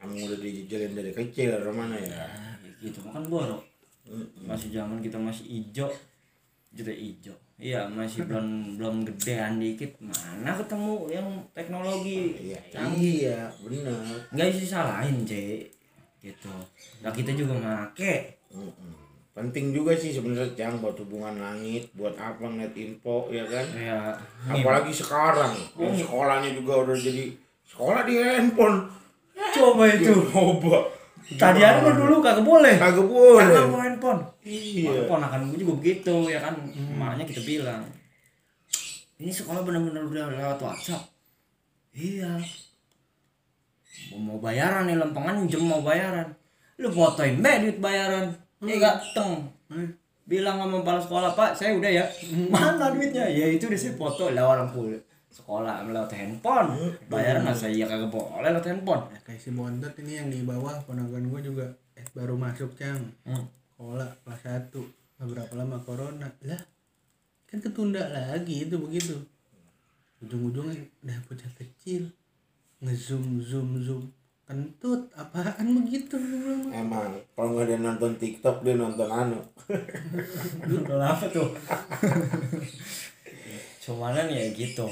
Kamu 0.00 0.16
udah 0.16 0.38
dijejelin 0.40 0.92
dari 0.92 1.12
kecil 1.16 1.60
dari 1.60 1.72
mana 1.72 1.96
ya 1.96 2.28
Ya, 2.28 2.70
gitu 2.80 3.00
kan 3.08 3.24
borok. 3.24 3.64
Masih 4.44 4.68
zaman 4.72 5.00
kita 5.00 5.16
masih 5.16 5.44
ijo. 5.48 5.88
Jadi 6.74 6.90
ijo. 6.92 7.34
Iya, 7.54 7.86
masih 7.86 8.26
belum 8.26 8.74
belum 8.76 9.06
gedean 9.06 9.56
dikit. 9.56 9.94
Mana 9.98 10.58
ketemu 10.58 11.06
yang 11.08 11.28
teknologi 11.54 12.34
iya 12.42 12.58
canggih. 12.68 13.30
iya 13.30 13.46
benar 13.62 13.94
Enggak 14.28 14.50
sih 14.52 14.66
salahin, 14.66 15.22
C. 15.22 15.62
Gitu. 16.18 16.50
Nah, 16.98 17.10
kita 17.10 17.30
juga 17.32 17.54
make. 17.54 18.42
Mm-mm. 18.50 18.94
penting 19.30 19.74
juga 19.74 19.90
sih 19.90 20.14
sebenarnya 20.14 20.46
cang 20.54 20.78
buat 20.78 20.94
hubungan 20.94 21.42
langit 21.42 21.90
buat 21.90 22.14
apa 22.14 22.38
ngeliat 22.38 22.70
info 22.72 23.26
ya 23.28 23.42
kan 23.42 23.66
Ya, 23.74 24.14
apalagi 24.46 24.94
sekarang 24.94 25.50
yang 25.74 25.90
sekolahnya 25.90 26.54
juga 26.54 26.86
udah 26.86 26.94
jadi 26.94 27.34
sekolah 27.66 28.06
di 28.06 28.14
handphone 28.14 28.86
coba 29.34 29.90
itu. 29.90 30.14
coba 30.30 30.86
Tadi 31.24 31.60
ada 31.64 31.80
mah 31.80 31.96
dulu 31.96 32.20
kagak 32.20 32.44
boleh. 32.44 32.76
kagak 32.76 33.00
Karena 33.08 33.08
boleh 33.08 33.64
bawa 33.72 33.82
handphone. 33.88 34.20
iya 34.44 35.08
Ponakan 35.08 35.48
gue 35.48 35.58
juga 35.64 35.74
begitu 35.80 36.14
ya 36.28 36.38
kan. 36.44 36.54
Makanya 37.00 37.24
kita 37.24 37.40
bilang. 37.40 37.82
Ini 39.16 39.32
sekolah 39.32 39.64
benar-benar 39.64 40.04
udah 40.04 40.24
lewat 40.36 40.58
WhatsApp. 40.60 41.08
Iya. 41.96 42.36
Mau 44.20 44.36
bayaran 44.36 44.84
nih 44.84 45.00
lempengan 45.00 45.48
jam 45.48 45.64
mau 45.64 45.80
bayaran. 45.80 46.28
Lu 46.76 46.92
fotoin 46.92 47.40
be 47.40 47.52
duit 47.64 47.78
bayaran. 47.80 48.34
Eh 48.60 48.76
gateng. 48.76 49.48
Bilang 50.24 50.56
sama 50.56 50.80
kepala 50.80 51.00
sekolah, 51.04 51.30
"Pak, 51.36 51.52
saya 51.52 51.76
udah 51.76 51.88
ya." 51.88 52.04
Mana 52.48 52.92
duitnya? 52.92 53.28
Ya 53.28 53.48
itu 53.48 53.68
udah 53.68 53.80
saya 53.80 53.94
foto 53.96 54.32
lah 54.32 54.44
orang 54.44 54.72
pul 54.72 54.92
sekolah 55.34 55.82
lewat 55.90 56.14
handphone. 56.14 56.94
Bayaran 57.10 57.42
masa 57.42 57.66
iya 57.66 57.90
kagak 57.90 58.14
boleh 58.14 58.54
lewat 58.54 58.70
handphone. 58.70 59.02
ya, 59.10 59.18
kayak 59.26 59.40
si 59.42 59.50
bontot 59.50 59.90
ini 59.98 60.12
yang 60.22 60.28
di 60.30 60.46
bawah 60.46 60.78
ponakan 60.86 61.26
gue 61.26 61.40
juga 61.42 61.66
eh, 61.98 62.06
baru 62.14 62.38
masuk 62.38 62.70
cang. 62.78 63.02
Hmm. 63.26 63.42
sekolah 63.74 64.06
kelas 64.22 64.40
satu. 64.46 64.86
Beberapa 65.18 65.58
lama 65.58 65.82
corona. 65.82 66.30
Lah 66.46 66.62
kan 67.50 67.58
ketunda 67.58 68.06
lagi 68.14 68.70
itu 68.70 68.78
begitu. 68.78 69.18
Ujung-ujungnya 70.22 70.86
udah 71.02 71.18
bocah 71.26 71.52
kecil. 71.58 72.06
Ngezoom 72.78 73.42
zoom 73.42 73.82
zoom. 73.82 74.04
Kentut 74.44 75.08
apaan 75.16 75.72
begitu? 75.72 76.20
Emang 76.68 77.16
kalau 77.32 77.56
nggak 77.56 77.64
dia 77.64 77.78
nonton 77.80 78.12
TikTok 78.20 78.60
dia 78.60 78.76
nonton 78.76 79.08
anu. 79.08 79.40
Nonton 80.68 81.00
apa 81.00 81.24
tuh? 81.32 81.48
Cumanan 83.84 84.32
ya 84.32 84.48
gitu. 84.56 84.88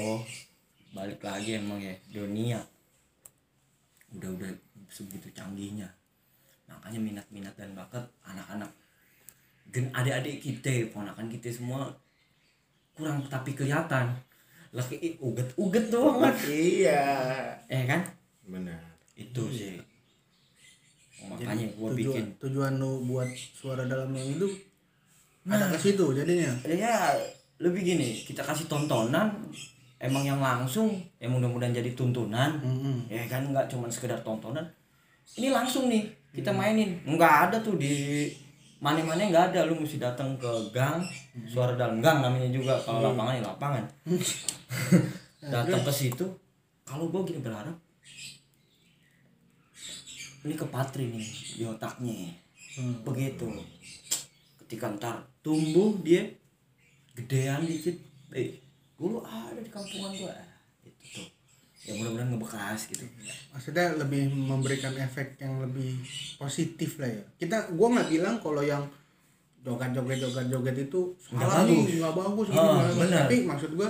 Balik 0.93 1.25
lagi 1.25 1.57
emang 1.57 1.81
ya 1.81 1.97
dunia. 2.13 2.61
Udah 4.13 4.29
udah 4.37 4.53
segitu 4.93 5.33
canggihnya. 5.33 5.89
Makanya 6.69 7.01
minat-minat 7.01 7.57
dan 7.57 7.73
bakat 7.73 8.05
anak-anak 8.21 8.69
gen 9.73 9.89
adik-adik 9.89 10.37
kita, 10.37 10.93
ponakan 10.93 11.25
kita 11.25 11.49
semua 11.49 11.89
kurang 12.93 13.25
tapi 13.25 13.57
kelihatan. 13.57 14.13
Laki 14.69 15.17
uget-uget 15.17 15.89
doang 15.89 16.21
kan. 16.21 16.33
iya 16.45 17.01
Eh 17.65 17.89
kan? 17.89 18.05
benar 18.45 18.77
Itu 19.17 19.49
sih. 19.49 19.81
Makanya 21.25 21.65
gua 21.73 21.89
tujuan, 21.93 21.97
bikin 21.97 22.25
tujuan 22.37 22.73
lu 22.77 23.01
buat 23.09 23.29
suara 23.33 23.89
dalam 23.89 24.13
yang 24.13 24.37
itu 24.37 24.49
ada 25.43 25.67
ke 25.71 25.77
situ 25.79 26.05
jadinya 26.15 26.51
ya 26.67 27.19
lebih 27.63 27.95
gini 27.95 28.19
kita 28.27 28.43
kasih 28.43 28.67
tontonan 28.67 29.31
emang 30.03 30.27
yang 30.27 30.43
langsung 30.43 30.91
yang 31.23 31.31
mudah-mudahan 31.31 31.71
jadi 31.71 31.95
tuntunan. 31.95 32.59
Mm-mm. 32.59 33.07
ya 33.07 33.23
kan 33.31 33.47
nggak 33.47 33.71
cuma 33.71 33.87
sekedar 33.87 34.19
tontonan. 34.19 34.67
Ini 35.39 35.55
langsung 35.55 35.87
nih 35.87 36.03
kita 36.35 36.51
mainin. 36.51 36.99
Nggak 37.07 37.33
ada 37.47 37.57
tuh 37.63 37.79
di 37.79 38.27
mana-mana 38.83 39.23
nggak 39.31 39.55
ada. 39.55 39.63
Lu 39.63 39.79
mesti 39.79 39.95
datang 39.95 40.35
ke 40.35 40.51
gang 40.75 40.99
suara 41.47 41.79
dalam 41.79 42.03
gang 42.03 42.19
namanya 42.19 42.51
juga. 42.51 42.75
Kalau 42.83 43.15
lapangan 43.15 43.39
ya 43.39 43.43
lapangan. 43.47 43.83
Datang 45.43 45.83
ke 45.83 45.91
situ 45.91 46.23
kalau 46.87 47.11
gua 47.11 47.19
gini 47.27 47.43
berharap 47.43 47.75
ini 50.47 50.55
ke 50.55 50.63
Patri 50.71 51.11
nih 51.11 51.27
di 51.59 51.63
otaknya. 51.67 52.31
Begitu. 53.03 53.47
Ketika 54.63 54.87
ntar 54.95 55.19
tumbuh 55.43 55.99
dia 55.99 56.23
gedean 57.13 57.61
dikit 57.61 57.97
eh 58.31 58.57
dulu 58.95 59.21
ada 59.21 59.55
di 59.55 59.69
kampungan 59.69 60.11
gua 60.13 60.33
itu 60.81 61.05
tuh 61.13 61.27
ya 61.83 61.93
mudah-mudahan 61.93 62.29
ngebekas 62.31 62.79
gitu 62.87 63.05
maksudnya 63.49 63.93
lebih 63.95 64.27
memberikan 64.29 64.95
efek 64.95 65.35
yang 65.37 65.59
lebih 65.59 65.99
positif 66.35 66.97
lah 66.97 67.09
ya 67.09 67.23
kita 67.37 67.57
gua 67.71 67.87
nggak 67.93 68.09
bilang 68.09 68.35
kalau 68.37 68.61
yang 68.61 68.83
joget 69.61 69.91
joget 69.91 70.17
joget 70.19 70.47
joget 70.49 70.75
itu 70.81 71.01
Nggak 71.29 71.45
salah 71.45 71.63
bagus. 71.63 71.85
nih 71.85 71.95
nggak 71.97 72.15
bagus 72.17 72.47
gini, 72.47 72.57
Ah, 72.57 72.63
nggak 72.63 72.79
bagus. 72.79 72.97
benar. 72.99 73.21
tapi 73.23 73.35
maksud 73.43 73.71
gua 73.73 73.89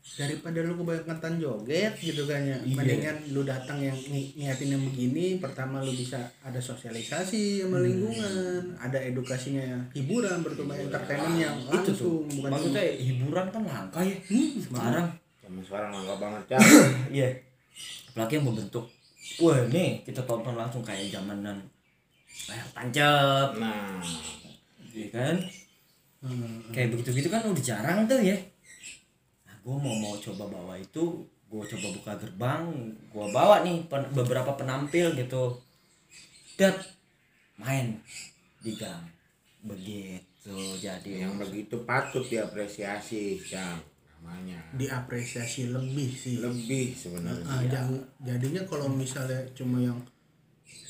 daripada 0.00 0.60
lu 0.60 0.74
kebanyakan 0.74 1.36
joget 1.36 1.92
gitu 1.94 2.24
kan 2.24 2.40
ya 2.40 2.56
Iya. 2.58 2.72
mendingan 2.74 3.16
lu 3.30 3.42
datang 3.42 3.78
yang 3.78 3.94
ni- 4.06 4.32
niatin 4.34 4.70
yang 4.70 4.82
begini 4.82 5.36
pertama 5.36 5.78
lu 5.78 5.92
bisa 5.92 6.16
ada 6.40 6.56
sosialisasi 6.56 7.62
sama 7.62 7.78
Hmm. 7.78 7.86
lingkungan 7.86 8.32
ada 8.76 8.98
edukasinya 8.98 9.60
hiburan 9.92 10.40
bertumbuh 10.40 10.74
entertainment 10.74 11.36
yang 11.38 11.56
itu 11.62 11.92
tuh. 11.92 12.24
langsung 12.24 12.32
bukan 12.34 12.50
maksudnya 12.50 12.84
hiburan. 12.92 13.46
kan 13.46 13.62
langka 13.62 14.00
ya 14.02 14.16
Hmm, 14.26 14.50
sekarang. 14.58 15.06
Zaman 15.40 15.62
sekarang 15.62 15.90
langka 15.90 16.14
banget 16.16 16.44
ya. 16.48 16.58
iya. 17.18 17.28
Apalagi 18.10 18.32
yang 18.34 18.46
berbentuk 18.46 18.84
wah 19.38 19.60
nih 19.68 19.90
kita 20.02 20.20
tonton 20.22 20.54
langsung 20.54 20.80
kayak 20.80 21.08
zamanan 21.08 21.60
layar 22.46 22.66
tancap. 22.72 23.48
Nah, 23.54 24.00
iya 24.90 25.06
kan? 25.08 25.36
Hmm. 26.20 26.60
kayak 26.68 26.88
begitu 26.90 27.16
gitu 27.16 27.28
kan 27.28 27.40
udah 27.42 27.62
jarang 27.62 28.04
tuh 28.04 28.18
ya 28.18 28.36
gue 29.60 29.76
mau 29.76 29.94
mau 29.94 30.14
coba 30.14 30.44
bawa 30.46 30.74
itu 30.74 31.04
gue 31.46 31.62
coba 31.66 31.86
buka 31.92 32.12
gerbang 32.16 32.64
gue 33.06 33.26
bawa 33.28 33.60
nih 33.60 33.84
pen- 33.84 34.10
beberapa 34.10 34.52
penampil 34.52 35.12
gitu 35.12 35.58
dat 36.54 36.76
main 37.56 38.00
di 38.58 38.72
gang 38.72 39.04
begitu 39.60 40.16
jadi 40.76 41.24
yang 41.24 41.36
begitu 41.36 41.76
patut 41.82 42.24
diapresiasi, 42.24 43.36
Cang. 43.42 43.76
Namanya. 44.14 44.60
diapresiasi 44.72 45.68
lebih 45.68 46.10
sih 46.10 46.36
Lebih 46.38 46.92
sebenarnya. 46.92 47.44
Ah, 47.46 47.64
jang- 47.64 48.04
jadinya 48.20 48.60
kalau 48.62 48.86
misalnya 48.86 49.36
cuma 49.50 49.76
yang 49.78 49.96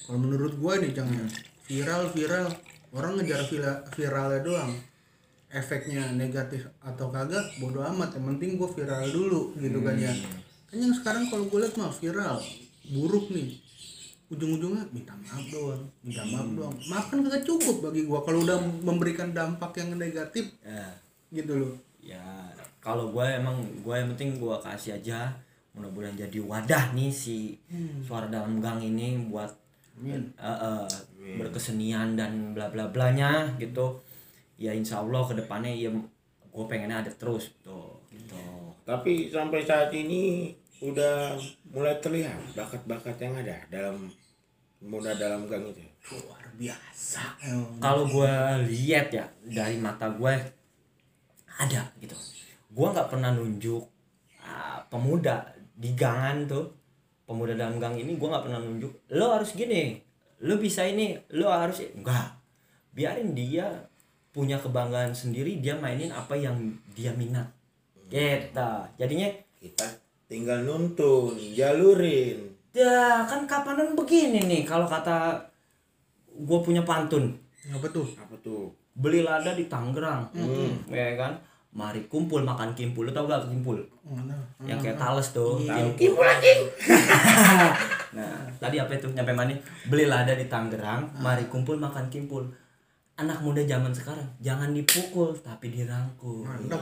kalau 0.00 0.18
menurut 0.20 0.50
gue 0.52 0.74
nih 0.80 0.92
jangan 0.92 1.26
viral 1.64 2.10
viral 2.10 2.46
orang 2.90 3.14
ngejar 3.16 3.42
vira- 3.44 3.82
viralnya 3.88 4.40
doang 4.40 4.72
efeknya 5.50 6.14
negatif 6.14 6.70
atau 6.78 7.10
kagak 7.10 7.42
bodo 7.58 7.82
amat. 7.82 8.14
Yang 8.16 8.24
penting 8.34 8.50
gue 8.56 8.68
viral 8.70 9.04
dulu 9.10 9.40
gitu 9.58 9.78
kan 9.82 9.98
ya. 9.98 10.14
Kan 10.70 10.78
yang 10.78 10.94
sekarang 10.94 11.26
kalau 11.26 11.50
gue 11.50 11.58
lihat 11.58 11.74
mah 11.74 11.90
viral 11.90 12.38
buruk 12.86 13.34
nih. 13.34 13.58
Ujung-ujungnya 14.30 14.86
minta 14.94 15.10
maaf 15.18 15.42
doang 15.50 15.82
minta 16.06 16.22
maaf 16.22 16.48
doang. 16.54 16.74
Maaf 16.86 17.06
kan 17.10 17.18
kagak 17.26 17.42
cukup 17.42 17.90
bagi 17.90 18.06
gue 18.06 18.20
kalau 18.22 18.46
udah 18.46 18.58
memberikan 18.86 19.34
dampak 19.34 19.74
yang 19.82 19.98
negatif 19.98 20.54
ya, 20.62 20.86
gitu 21.34 21.58
loh. 21.58 21.74
Ya 21.98 22.22
kalau 22.78 23.10
gue 23.10 23.26
emang 23.26 23.58
gue 23.82 23.94
yang 23.94 24.08
penting 24.14 24.38
gue 24.38 24.54
kasih 24.62 25.02
aja. 25.02 25.34
Mudah-mudahan 25.70 26.18
jadi 26.18 26.38
wadah 26.42 26.94
nih 26.94 27.10
si 27.10 27.58
suara 28.02 28.26
dalam 28.26 28.58
gang 28.58 28.82
ini 28.82 29.18
buat 29.30 29.50
Amin. 29.98 30.30
eh, 30.34 30.46
eh, 30.46 30.86
berkesenian 31.38 32.18
dan 32.18 32.54
bla 32.54 32.70
bla 32.70 32.90
blanya 32.90 33.46
gitu 33.58 33.98
ya 34.60 34.76
insya 34.76 35.00
Allah 35.00 35.24
ke 35.24 35.32
depannya 35.40 35.72
ya 35.72 35.88
gue 36.50 36.64
pengennya 36.68 37.00
ada 37.00 37.12
terus 37.16 37.56
tuh 37.64 37.96
gitu. 38.12 38.36
Tapi 38.84 39.32
sampai 39.32 39.64
saat 39.64 39.88
ini 39.96 40.52
udah 40.84 41.32
mulai 41.72 41.96
terlihat 42.04 42.36
bakat-bakat 42.52 43.16
yang 43.24 43.40
ada 43.40 43.56
dalam 43.72 44.12
muda 44.84 45.16
dalam 45.16 45.48
gang 45.48 45.64
itu. 45.64 45.84
luar 46.00 46.40
biasa 46.56 47.20
kalau 47.80 48.08
gue 48.08 48.32
lihat 48.72 49.12
ya 49.12 49.24
dari 49.40 49.80
mata 49.80 50.12
gue 50.12 50.32
ada 51.56 51.80
gitu. 52.00 52.16
Gue 52.70 52.86
nggak 52.92 53.08
pernah 53.08 53.32
nunjuk 53.32 53.84
ah, 54.44 54.84
pemuda 54.92 55.56
di 55.56 55.96
gangan 55.96 56.44
tuh 56.44 56.66
pemuda 57.24 57.56
dalam 57.56 57.80
gang 57.80 57.96
ini 57.96 58.20
gue 58.20 58.28
nggak 58.28 58.44
pernah 58.44 58.60
nunjuk 58.60 58.92
lo 59.16 59.32
harus 59.32 59.56
gini 59.56 59.96
lo 60.44 60.60
bisa 60.60 60.84
ini 60.84 61.16
lo 61.36 61.48
harus 61.48 61.80
enggak 61.94 62.36
biarin 62.90 63.32
dia 63.32 63.89
punya 64.30 64.56
kebanggaan 64.58 65.10
sendiri 65.10 65.58
dia 65.58 65.74
mainin 65.74 66.10
apa 66.14 66.34
yang 66.38 66.56
dia 66.94 67.10
minat. 67.14 67.46
Gitu. 68.10 68.70
Jadinya 68.98 69.28
Kita 69.60 69.84
tinggal 70.24 70.64
nuntun, 70.64 71.36
jalurin. 71.52 72.48
ya 72.70 73.26
kan 73.26 73.44
kapanan 73.50 73.92
begini 73.98 74.46
nih 74.46 74.62
kalau 74.62 74.86
kata 74.88 75.36
gue 76.32 76.58
punya 76.64 76.80
pantun. 76.86 77.34
Apa 77.68 77.86
tuh? 77.92 78.06
Apa 78.16 78.34
tuh? 78.40 78.72
beli 79.00 79.22
lada 79.22 79.54
di 79.54 79.64
Tangerang. 79.70 80.28
Ya 80.90 81.16
kan? 81.16 81.32
Mari 81.70 82.10
kumpul 82.10 82.42
makan 82.42 82.74
kimpul. 82.74 83.06
Lu 83.06 83.12
tau 83.14 83.30
gak 83.30 83.46
kimpul? 83.46 83.78
Mana? 84.02 84.34
yang 84.66 84.82
kayak 84.82 84.98
tales 84.98 85.30
tuh. 85.30 85.56
Tahu 85.62 85.90
kimpul. 85.96 86.26
Nah 88.10 88.42
tadi 88.58 88.74
apa 88.74 88.90
itu? 88.90 89.06
Nyampe 89.14 89.30
mana? 89.30 89.54
Beli 89.86 90.10
lada 90.10 90.34
di 90.34 90.50
Tangerang 90.50 91.14
mari 91.22 91.46
kumpul 91.46 91.78
makan 91.78 92.10
kimpul 92.10 92.42
anak 93.20 93.38
muda 93.38 93.60
zaman 93.62 93.90
sekarang 93.90 94.24
jangan 94.38 94.70
dipukul 94.70 95.36
tapi 95.36 95.68
dirangkul 95.70 96.40
mantap 96.40 96.80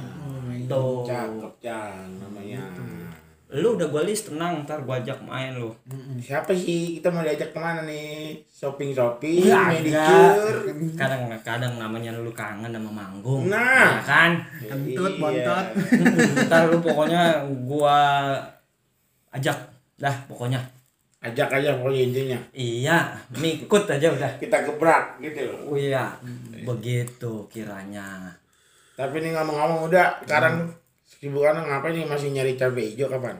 tuh 0.65 1.03
Cakep, 1.03 1.53
Cang 1.61 2.07
namanya. 2.17 2.63
lu 3.51 3.75
udah 3.75 3.89
gue 3.89 4.03
list 4.05 4.29
tenang 4.29 4.61
ntar 4.63 4.79
gue 4.79 4.93
ajak 4.95 5.19
main 5.21 5.57
lu 5.57 5.73
Siapa 6.19 6.53
sih? 6.53 7.01
Kita 7.01 7.09
mau 7.09 7.25
diajak 7.25 7.49
ke 7.49 7.57
mana 7.57 7.81
nih? 7.83 8.37
Shopping-shopping, 8.45 9.41
Iya, 9.43 9.73
medicure. 9.73 10.61
kadang 10.93 11.23
kadang 11.41 11.75
namanya 11.75 12.13
lu 12.13 12.29
kangen 12.31 12.69
sama 12.69 12.93
manggung 12.93 13.49
Nah. 13.49 13.97
ya 13.97 14.05
kan 14.05 14.31
Kentut, 14.61 15.11
Iya. 15.11 15.21
bontot. 15.49 15.67
ntar 16.45 16.63
lu 16.69 16.77
pokoknya 16.79 17.23
gua 17.65 17.99
ajak 19.31 19.57
dah 19.97 20.15
pokoknya 20.25 20.61
Ajak 21.19 21.51
aja 21.51 21.75
pokoknya 21.75 22.03
intinya. 22.07 22.39
iya 22.55 23.11
ngikut 23.35 23.91
aja 23.91 24.07
udah. 24.15 24.31
Kita 24.39 24.63
gebrak 24.63 25.19
gitu. 25.19 25.51
Loh. 25.51 25.75
oh 25.75 25.77
iya 25.79 26.15
begitu 26.63 27.43
kiranya. 27.51 28.31
Tapi 28.95 29.19
ini 29.23 29.35
ngomong-ngomong 29.35 29.91
udah 29.91 30.23
sekarang 30.23 30.71
kesibukan 31.03 31.59
ngapain 31.59 31.99
nih? 31.99 32.07
Masih 32.07 32.31
nyari 32.31 32.55
cabai 32.55 32.95
hijau 32.95 33.11
kapan? 33.11 33.35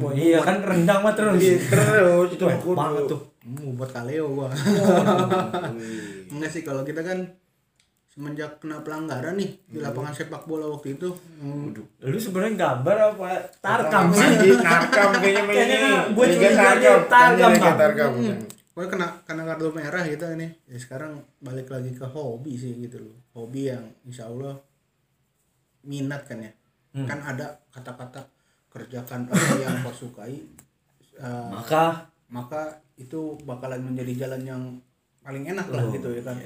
oh 0.00 0.12
iya 0.12 0.44
kan 0.44 0.60
rendang 0.60 1.00
mah 1.00 1.16
terus. 1.16 1.40
Iya, 1.40 1.56
Terus. 1.72 2.28
Itu 2.36 2.44
banget 2.76 3.04
tuh. 3.08 3.20
Mau 3.48 3.72
buat 3.80 3.88
kaleo 3.88 4.28
gua. 4.28 4.52
Enggak 6.28 6.50
sih 6.52 6.60
kalau 6.60 6.84
kita 6.84 7.00
kan 7.00 7.16
semenjak 8.12 8.60
kena 8.60 8.84
pelanggaran 8.84 9.40
nih 9.40 9.56
di 9.64 9.80
lapangan 9.80 10.12
sepak 10.12 10.44
bola 10.44 10.68
waktu 10.68 10.94
itu. 10.94 11.08
Hmm, 11.40 11.72
lu 11.72 12.18
sebenarnya 12.18 12.60
gambar 12.60 12.96
apa? 13.10 13.24
Tarkam. 13.58 14.12
Sih 14.12 14.52
Tarkam 14.60 15.16
kayaknya 15.16 15.42
main 15.42 15.56
Kayaknya 15.56 15.78
ini. 15.80 15.92
gua 16.12 16.24
Liga 16.28 16.36
curiga 16.44 16.70
dia 16.76 16.92
Tarkam. 17.08 17.50
Tarkam. 17.50 17.74
Tarkam. 17.74 18.12
pokoknya 18.72 18.88
kena 18.88 19.06
kena 19.24 19.42
kartu 19.44 19.68
merah 19.70 20.04
gitu 20.04 20.24
ini. 20.30 20.48
Ya 20.64 20.76
sekarang 20.76 21.12
balik 21.40 21.68
lagi 21.68 21.90
ke 21.90 22.04
hobi 22.04 22.52
sih 22.54 22.76
gitu 22.78 23.00
loh. 23.00 23.16
Hobi 23.32 23.68
yang 23.68 23.84
insya 24.04 24.28
Allah 24.28 24.60
minat 25.82 26.22
kan 26.24 26.38
ya. 26.38 26.52
Hmm. 26.92 27.08
kan 27.08 27.24
ada 27.24 27.48
kata-kata 27.72 28.20
kerjakan 28.68 29.24
apa 29.24 29.56
yang 29.56 29.80
kau 29.80 29.88
sukai 29.88 30.44
eh, 31.16 31.48
maka? 31.48 32.04
maka 32.28 32.68
itu 32.94 33.32
bakalan 33.42 33.80
menjadi 33.80 34.28
jalan 34.28 34.44
yang 34.44 34.62
paling 35.18 35.48
enak 35.48 35.72
lah 35.72 35.80
Oh, 35.80 35.88
gitu 35.88 36.12
ya 36.12 36.20
kan. 36.20 36.36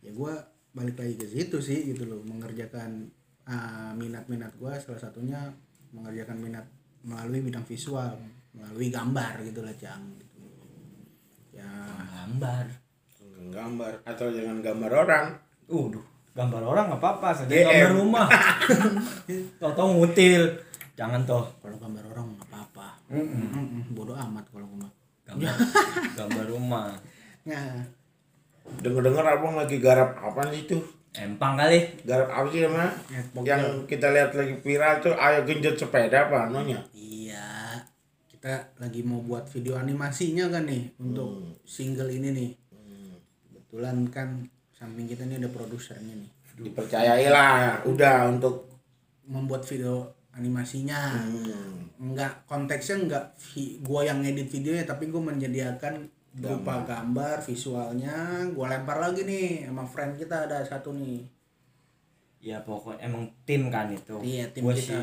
ya 0.00 0.10
gua 0.10 0.34
balik 0.70 0.96
lagi 0.98 1.14
ke 1.18 1.26
situ 1.26 1.58
sih 1.58 1.90
gitu 1.90 2.06
loh 2.06 2.22
mengerjakan 2.22 3.10
ah, 3.44 3.90
minat-minat 3.94 4.54
gua 4.56 4.78
salah 4.78 5.02
satunya 5.02 5.50
mengerjakan 5.90 6.38
minat 6.38 6.66
melalui 7.02 7.42
bidang 7.42 7.66
visual 7.66 8.14
melalui 8.54 8.88
gambar 8.90 9.42
gitu 9.46 9.60
lah 9.62 9.74
cang 9.74 10.14
gitu 10.18 10.38
ya 11.54 11.66
gambar 12.22 12.66
Gambar 13.50 14.04
atau 14.04 14.28
jangan 14.30 14.60
gambar 14.60 14.90
orang. 14.94 15.26
Uduh, 15.72 16.04
gambar 16.36 16.60
orang 16.60 16.84
nggak 16.92 17.02
apa-apa, 17.02 17.28
saja 17.34 17.48
DM. 17.50 17.66
gambar 17.66 17.92
rumah. 17.98 18.26
Tau-tau 19.60 19.96
ngutil. 19.96 20.60
Jangan 20.94 21.24
toh. 21.24 21.48
kalau 21.64 21.80
gambar 21.80 22.04
orang 22.12 22.36
nggak 22.36 22.48
apa-apa 22.52 23.00
Mm-mm. 23.08 23.46
Mm-mm, 23.56 23.82
bodoh 23.96 24.12
amat 24.12 24.44
kalau 24.52 24.68
Gambar, 25.24 25.54
gambar 26.20 26.46
rumah. 26.52 26.92
nah 27.40 27.80
Dengar-dengar 28.78 29.26
abang 29.26 29.58
lagi 29.58 29.76
garap 29.76 30.14
apa 30.16 30.48
sih 30.48 30.64
itu? 30.64 30.78
Empang 31.10 31.58
kali. 31.58 31.90
Garap 32.06 32.30
apa 32.30 32.46
sih 32.48 32.62
namanya? 32.62 32.90
ya, 33.10 33.20
pokoknya- 33.28 33.46
Yang 33.50 33.64
kita 33.84 34.06
lihat 34.14 34.30
lagi 34.30 34.54
viral 34.56 34.94
tuh 35.02 35.14
ayo 35.14 35.38
genjot 35.42 35.74
sepeda 35.74 36.30
apa 36.30 36.46
namanya? 36.46 36.78
Iya, 36.94 37.82
kita 38.30 38.78
lagi 38.78 39.02
mau 39.02 39.18
buat 39.18 39.44
video 39.46 39.74
animasinya 39.74 40.46
kan 40.48 40.64
nih 40.64 40.94
untuk 40.96 41.58
single 41.66 42.08
ini 42.08 42.28
nih. 42.30 42.50
Kebetulan 43.50 44.06
kan 44.08 44.28
samping 44.70 45.04
kita 45.04 45.26
ini 45.26 45.36
ada 45.36 45.50
produsernya 45.50 46.14
nih. 46.14 46.30
Dipercayai 46.60 47.26
lah, 47.26 47.82
udah 47.84 48.28
untuk 48.28 48.70
Membuat 49.22 49.62
video 49.62 50.10
animasinya. 50.34 51.14
hmm, 51.14 52.02
Enggak 52.02 52.42
konteksnya 52.46 52.98
enggak 52.98 53.24
gua 53.78 54.02
yang 54.02 54.18
ngedit 54.20 54.50
videonya 54.50 54.82
tapi 54.82 55.06
gua 55.06 55.22
menyediakan 55.24 56.10
berupa 56.32 56.82
gambar, 56.82 57.40
visualnya, 57.40 58.14
gua 58.50 58.68
lempar 58.68 58.98
lagi 58.98 59.22
nih 59.22 59.66
sama 59.66 59.82
friend 59.82 60.14
kita 60.14 60.46
ada 60.46 60.62
satu 60.62 60.92
nih. 60.92 61.26
Ya 62.40 62.56
pokoknya 62.58 63.04
emang 63.04 63.28
tim 63.44 63.68
kan 63.68 63.88
itu. 63.88 64.16
Iya, 64.18 64.48
tim 64.50 64.64
Gua 64.64 64.72
kita. 64.72 64.86
sih 64.96 65.02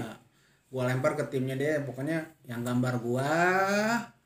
gua 0.67 0.83
lempar 0.83 1.15
ke 1.15 1.23
timnya 1.27 1.55
deh 1.55 1.79
pokoknya 1.81 2.19
yang 2.43 2.59
gambar 2.59 2.99
gua 2.99 3.31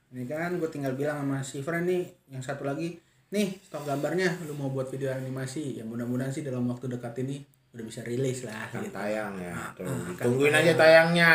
ini 0.10 0.26
kan 0.26 0.58
gua 0.58 0.66
tinggal 0.68 0.92
bilang 0.92 1.22
sama 1.22 1.38
si 1.40 1.62
friend 1.62 1.86
nih 1.86 2.02
yang 2.28 2.42
satu 2.42 2.66
lagi 2.66 2.98
nih 3.30 3.62
stok 3.62 3.86
gambarnya 3.86 4.42
lu 4.44 4.58
mau 4.58 4.68
buat 4.68 4.90
video 4.90 5.14
animasi 5.14 5.78
ya 5.78 5.86
mudah-mudahan 5.86 6.34
sih 6.34 6.42
dalam 6.42 6.66
waktu 6.66 6.90
dekat 6.90 7.14
ini 7.22 7.46
udah 7.72 7.86
bisa 7.86 8.02
rilis 8.02 8.42
lah 8.42 8.66
Kan 8.68 8.82
gitu. 8.82 8.90
tayang 8.92 9.38
ya. 9.38 9.54
Tuh, 9.72 9.86
tungguin 10.18 10.50
aja 10.52 10.74
tayangnya. 10.74 11.34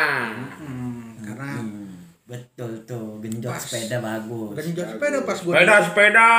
Hmm, 0.59 1.15
karena 1.23 1.49
Hmm, 1.55 1.86
betul 2.27 2.83
tuh 2.83 3.23
genjot 3.23 3.55
Pas. 3.55 3.63
sepeda 3.63 3.97
bagus. 4.03 4.59
Genjot 4.59 4.87
sepeda 4.91 5.17
pas 5.23 5.39
gua 5.39 5.53
Sepeda-sepeda 5.55 6.29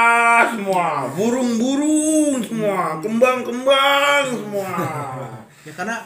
semua, 0.53 0.87
burung-burung 1.17 2.45
semua, 2.45 3.01
kembang-kembang 3.01 4.27
semua. 4.37 4.73
ya 5.67 5.73
karena 5.73 5.97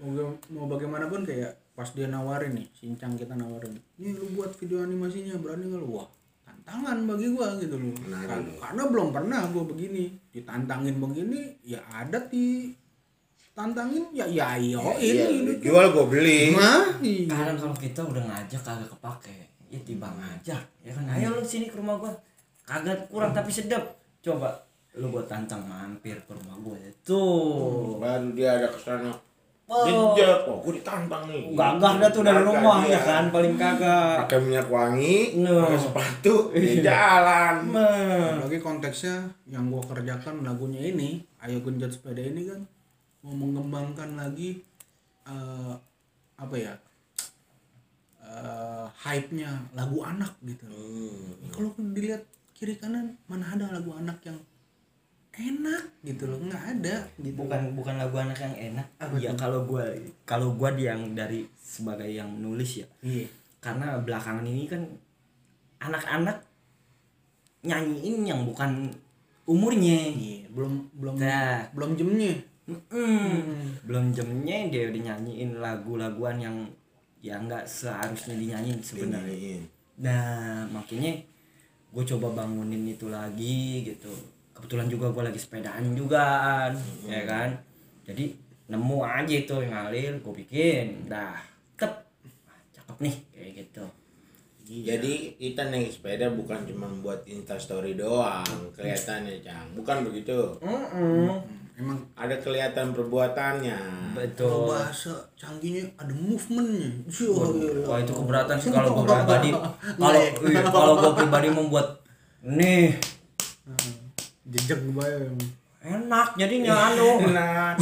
mau, 0.00 0.32
mau 0.48 0.64
bagaimanapun 0.64 1.28
kayak 1.28 1.52
pas 1.76 1.92
dia 1.92 2.08
nawarin 2.08 2.56
nih 2.56 2.64
sincang 2.72 3.12
kita 3.20 3.36
nawarin 3.36 3.76
nih 4.00 4.16
lu 4.16 4.32
buat 4.32 4.56
video 4.56 4.80
animasinya 4.80 5.36
berani 5.36 5.68
nggak 5.68 5.80
lu? 5.84 6.00
Wah 6.00 6.08
tantangan 6.48 7.04
bagi 7.04 7.36
gua 7.36 7.52
gitu 7.60 7.76
loh. 7.76 7.92
Menarik. 8.00 8.32
Kar- 8.32 8.56
karena 8.64 8.82
belum 8.88 9.08
pernah 9.12 9.40
gua 9.52 9.64
begini. 9.68 10.16
Ditantangin 10.32 10.96
begini 10.96 11.60
ya 11.68 11.84
ada 11.92 12.24
di 12.32 12.72
tantangin 13.56 14.04
ya 14.12 14.28
ya 14.28 14.52
ayo 14.54 14.78
Iya, 14.94 15.32
ini 15.32 15.56
jual 15.56 15.88
gue 15.88 16.04
beli. 16.06 16.52
mah 16.52 17.00
iya. 17.00 17.24
kadang 17.26 17.56
kalau 17.56 17.72
kita 17.74 18.00
udah 18.02 18.20
ngajak 18.22 18.60
kagak 18.60 18.84
kepake 18.86 19.48
ya 19.66 19.80
tiba 19.80 20.06
ngajak 20.06 20.60
ya 20.78 20.92
kan 20.92 21.04
ayo 21.10 21.32
lu 21.32 21.42
sini 21.42 21.66
ke 21.66 21.74
rumah 21.74 21.96
gua 21.96 22.12
kagak 22.62 23.08
kurang 23.08 23.32
tapi 23.32 23.48
sedap 23.48 23.80
coba 24.20 24.52
lu 24.92 25.08
gua 25.08 25.24
tantang 25.24 25.64
mampir 25.64 26.14
ke 26.18 26.32
rumah 26.32 26.54
gua 26.58 26.76
ya 26.76 26.92
tuh 27.00 27.96
Baru 27.96 28.30
dia 28.30 28.54
ada 28.54 28.68
ke 28.68 28.76
sana. 28.76 29.08
Oh. 29.66 29.82
Jejak, 30.14 30.46
wah 30.46 30.62
gue 30.62 30.78
ditantang 30.78 31.26
nih. 31.26 31.50
gagah 31.50 31.98
dah 31.98 32.06
tuh 32.06 32.22
dari 32.22 32.38
rumah 32.38 32.86
dia. 32.86 32.94
ya 32.94 33.00
kan 33.02 33.24
paling 33.28 33.58
kagak 33.58 34.14
Pakai 34.22 34.38
minyak 34.38 34.70
wangi, 34.70 35.42
No. 35.42 35.66
pakai 35.66 35.80
sepatu, 35.80 36.34
di 36.54 36.78
jalan. 36.78 37.66
Mah. 37.66 38.38
Apalagi 38.38 38.62
konteksnya 38.62 39.26
yang 39.44 39.66
gua 39.66 39.82
kerjakan 39.82 40.46
lagunya 40.46 40.78
ini 40.86 41.18
ayo 41.40 41.58
genjot 41.60 41.90
sepeda 41.90 42.22
ini 42.22 42.46
kan 42.46 42.62
mau 43.26 43.34
mengembangkan 43.34 44.14
lagi 44.14 44.62
eh, 45.26 45.74
apa 46.38 46.54
ya 46.54 46.74
eh, 48.22 48.86
hype-nya 49.02 49.50
lagu 49.74 49.98
anak 50.06 50.30
gitu. 50.46 50.62
Hmm. 50.70 51.50
kalau 51.50 51.74
dilihat 51.90 52.22
kiri 52.54 52.78
kanan 52.78 53.18
mana 53.26 53.50
ada 53.50 53.74
lagu 53.74 53.90
anak 53.98 54.22
yang 54.22 54.38
enak 55.36 55.84
gitu 56.06 56.24
loh 56.30 56.38
nggak 56.38 56.64
ada 56.78 56.96
gitu. 57.18 57.34
Bukan 57.34 57.74
bukan 57.74 57.94
lagu 57.98 58.16
anak 58.16 58.38
yang 58.40 58.54
enak. 58.72 58.86
Apa 58.96 59.18
ya 59.18 59.34
tuh? 59.34 59.38
kalau 59.42 59.60
gua 59.68 59.84
kalau 60.24 60.48
gua 60.54 60.70
yang 60.78 61.12
dari 61.12 61.44
sebagai 61.58 62.08
yang 62.08 62.30
nulis 62.40 62.80
ya. 62.80 62.86
Iya. 63.02 63.28
Karena 63.60 63.98
belakangan 64.00 64.46
ini 64.46 64.64
kan 64.70 64.86
anak-anak 65.82 66.38
nyanyiin 67.66 68.24
yang 68.24 68.40
bukan 68.46 68.88
umurnya. 69.44 70.14
Iya 70.14 70.48
belum 70.54 70.72
belum 70.96 71.14
Nah. 71.20 71.68
belum 71.76 71.90
jamnya 72.66 72.82
Mm-mm. 72.90 73.78
belum 73.86 74.10
jamnya 74.10 74.66
dia 74.66 74.90
udah 74.90 75.02
nyanyiin 75.06 75.62
lagu-laguan 75.62 76.42
yang 76.42 76.56
ya 77.22 77.38
nggak 77.38 77.62
seharusnya 77.66 78.34
dinyanyiin 78.34 78.82
sebenarnya. 78.82 79.62
Nah 80.02 80.66
makanya 80.74 81.14
gue 81.94 82.04
coba 82.14 82.42
bangunin 82.42 82.90
itu 82.90 83.06
lagi 83.06 83.86
gitu. 83.86 84.10
Kebetulan 84.50 84.90
juga 84.90 85.14
gue 85.14 85.22
lagi 85.30 85.38
sepedaan 85.38 85.94
juga 85.94 86.22
kan 86.42 86.72
ya 87.06 87.22
kan? 87.22 87.54
Jadi 88.02 88.34
nemu 88.66 88.98
aja 89.06 89.34
itu 89.34 89.54
yang 89.62 89.70
ngalir 89.70 90.18
gue 90.18 90.34
bikin 90.42 91.06
dah 91.06 91.38
cakep 91.78 92.02
Ah, 92.50 92.58
cakep 92.74 92.96
nih 92.98 93.16
kayak 93.30 93.50
gitu. 93.62 93.86
Jadi 94.66 95.38
kita 95.38 95.70
naik 95.70 95.94
sepeda 95.94 96.26
bukan 96.34 96.66
cuma 96.66 96.90
buat 96.98 97.22
instastory 97.30 97.94
doang 97.94 98.42
kelihatannya 98.74 99.38
Cang. 99.38 99.70
Bukan 99.78 100.02
begitu. 100.10 100.58
Mm-mm. 100.58 101.30
Emang 101.76 101.98
Ada 102.12 102.40
kelihatan 102.40 102.90
perbuatannya. 102.90 103.76
kalau 103.76 104.16
betul 104.16 104.72
bahasa 104.72 105.12
canggihnya 105.34 105.84
ada 105.94 106.12
movementnya. 106.12 106.90
Iya, 107.04 107.44
iya. 107.52 107.70
Wah 107.84 107.98
itu 108.00 108.12
keberatan 108.12 108.56
sih 108.56 108.70
kalau 108.72 108.88
gue 108.96 109.04
pribadi. 109.04 109.50
Kalau 109.52 110.22
iya, 110.42 110.62
kalau 110.66 110.92
gue 110.96 111.12
pribadi 111.14 111.48
membuat 111.48 112.00
nih. 112.40 112.96
Jejak 114.46 114.78
gue 114.80 115.06
yang 115.06 115.36
enak 115.86 116.28
jadinya 116.34 116.74
anu. 116.90 117.10
Nah, 117.36 117.76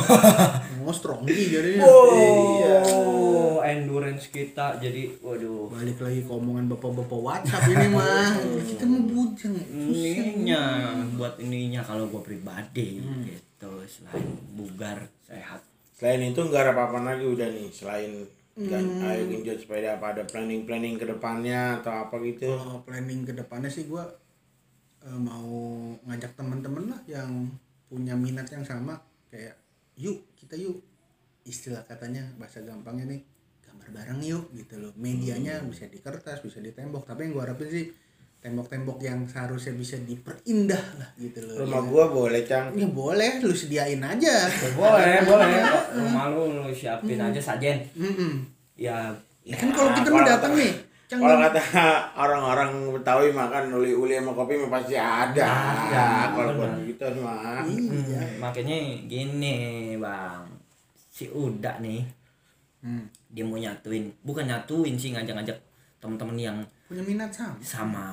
mau 0.76 0.92
strongly 0.92 1.48
jadinya 1.48 1.84
Oh, 1.86 3.62
endurance 3.64 4.28
kita 4.28 4.76
jadi 4.76 5.08
waduh. 5.22 5.70
balik 5.70 5.96
lagi 6.00 6.20
ke 6.20 6.28
omongan 6.28 6.68
bapak-bapak 6.68 7.20
WhatsApp 7.20 7.64
ini 7.70 7.86
mah. 7.88 8.32
Kita 8.68 8.84
mau 8.84 9.00
bujang. 9.00 9.54
Ininya 9.72 10.62
buat 11.14 11.38
ininya 11.38 11.80
kalau 11.80 12.04
gue 12.10 12.20
pribadi 12.20 13.00
gitu 13.00 13.40
selain 13.86 14.28
bugar 14.56 15.08
sehat. 15.24 15.60
selain 15.94 16.34
itu 16.34 16.40
nggak 16.42 16.62
ada 16.68 16.72
apa-apa 16.74 16.98
lagi 17.14 17.24
udah 17.24 17.48
nih 17.48 17.70
selain 17.70 18.26
kan 18.54 18.84
ayo 19.10 19.26
genjot 19.30 19.58
sepeda 19.66 19.98
apa 19.98 20.14
ada 20.14 20.22
planning-planning 20.26 20.94
ke 20.94 21.06
depannya 21.10 21.82
atau 21.82 22.06
apa 22.06 22.22
gitu. 22.22 22.54
kalau 22.54 22.82
planning 22.86 23.26
ke 23.26 23.34
depannya 23.34 23.66
sih 23.66 23.90
gue 23.90 24.04
mau 25.12 25.52
ngajak 26.08 26.32
teman-teman 26.32 26.88
lah 26.88 27.00
yang 27.04 27.52
punya 27.92 28.16
minat 28.16 28.48
yang 28.48 28.64
sama. 28.64 28.96
Kayak 29.28 29.60
yuk 30.00 30.24
kita 30.38 30.56
yuk. 30.56 30.80
Istilah 31.44 31.84
katanya 31.84 32.24
bahasa 32.40 32.64
gampangnya 32.64 33.12
nih 33.12 33.20
gambar 33.60 33.88
bareng 33.92 34.20
yuk 34.24 34.48
gitu 34.56 34.80
loh. 34.80 34.92
Medianya 34.96 35.60
bisa 35.68 35.84
di 35.92 36.00
kertas 36.00 36.40
bisa 36.40 36.64
di 36.64 36.72
tembok. 36.72 37.04
Tapi 37.04 37.28
yang 37.28 37.32
gue 37.36 37.42
harapin 37.44 37.68
sih 37.68 37.86
tembok-tembok 38.44 39.00
yang 39.00 39.24
seharusnya 39.24 39.72
bisa 39.72 39.96
diperindah 39.98 40.84
lah 40.94 41.08
gitu 41.16 41.40
loh 41.40 41.64
Rumah 41.64 41.80
gua 41.82 42.04
boleh 42.06 42.44
Cang. 42.44 42.70
ya 42.70 42.84
boleh 42.84 43.40
lu 43.40 43.50
sediain 43.50 43.96
aja 43.98 44.44
Boleh, 44.70 45.24
boleh. 45.24 45.48
Rumah 45.96 46.24
lu 46.28 46.42
lu 46.54 46.68
siapin 46.68 47.16
aja 47.16 47.40
sajen. 47.40 47.80
Mm-mm. 47.94 48.44
Ya 48.76 49.08
Ya 49.40 49.54
kan 49.54 49.68
kalau 49.70 49.92
kita 49.92 50.08
mau 50.08 50.20
datang 50.22 50.52
nih 50.52 50.76
Cang, 51.04 51.20
Kalau 51.20 51.36
kata 51.38 51.60
orang-orang 52.14 52.70
Betawi 52.90 53.28
makan 53.30 53.72
uli-uli 53.72 54.12
sama 54.14 54.32
kopi 54.32 54.56
mah 54.56 54.70
pasti 54.70 54.94
ada. 54.94 55.48
Ada, 55.88 56.06
Kalau 56.30 56.52
buat 56.54 56.72
gitu 56.82 57.06
mah. 57.18 57.64
iya 57.64 58.20
makanya 58.36 58.76
gini 59.02 59.56
bang 59.96 60.44
si 61.06 61.24
Uda 61.26 61.80
nih 61.80 62.04
Hmm. 62.80 63.08
dia 63.26 63.40
mau 63.40 63.56
nyatuin 63.56 64.12
bukan 64.20 64.44
nyatuin 64.44 64.92
sih 64.92 65.08
ngajak-ngajak 65.10 65.56
teman-teman 65.96 66.36
yang 66.36 66.58
punya 66.84 67.02
minat 67.02 67.30
sama? 67.32 67.56
Sama. 67.64 68.08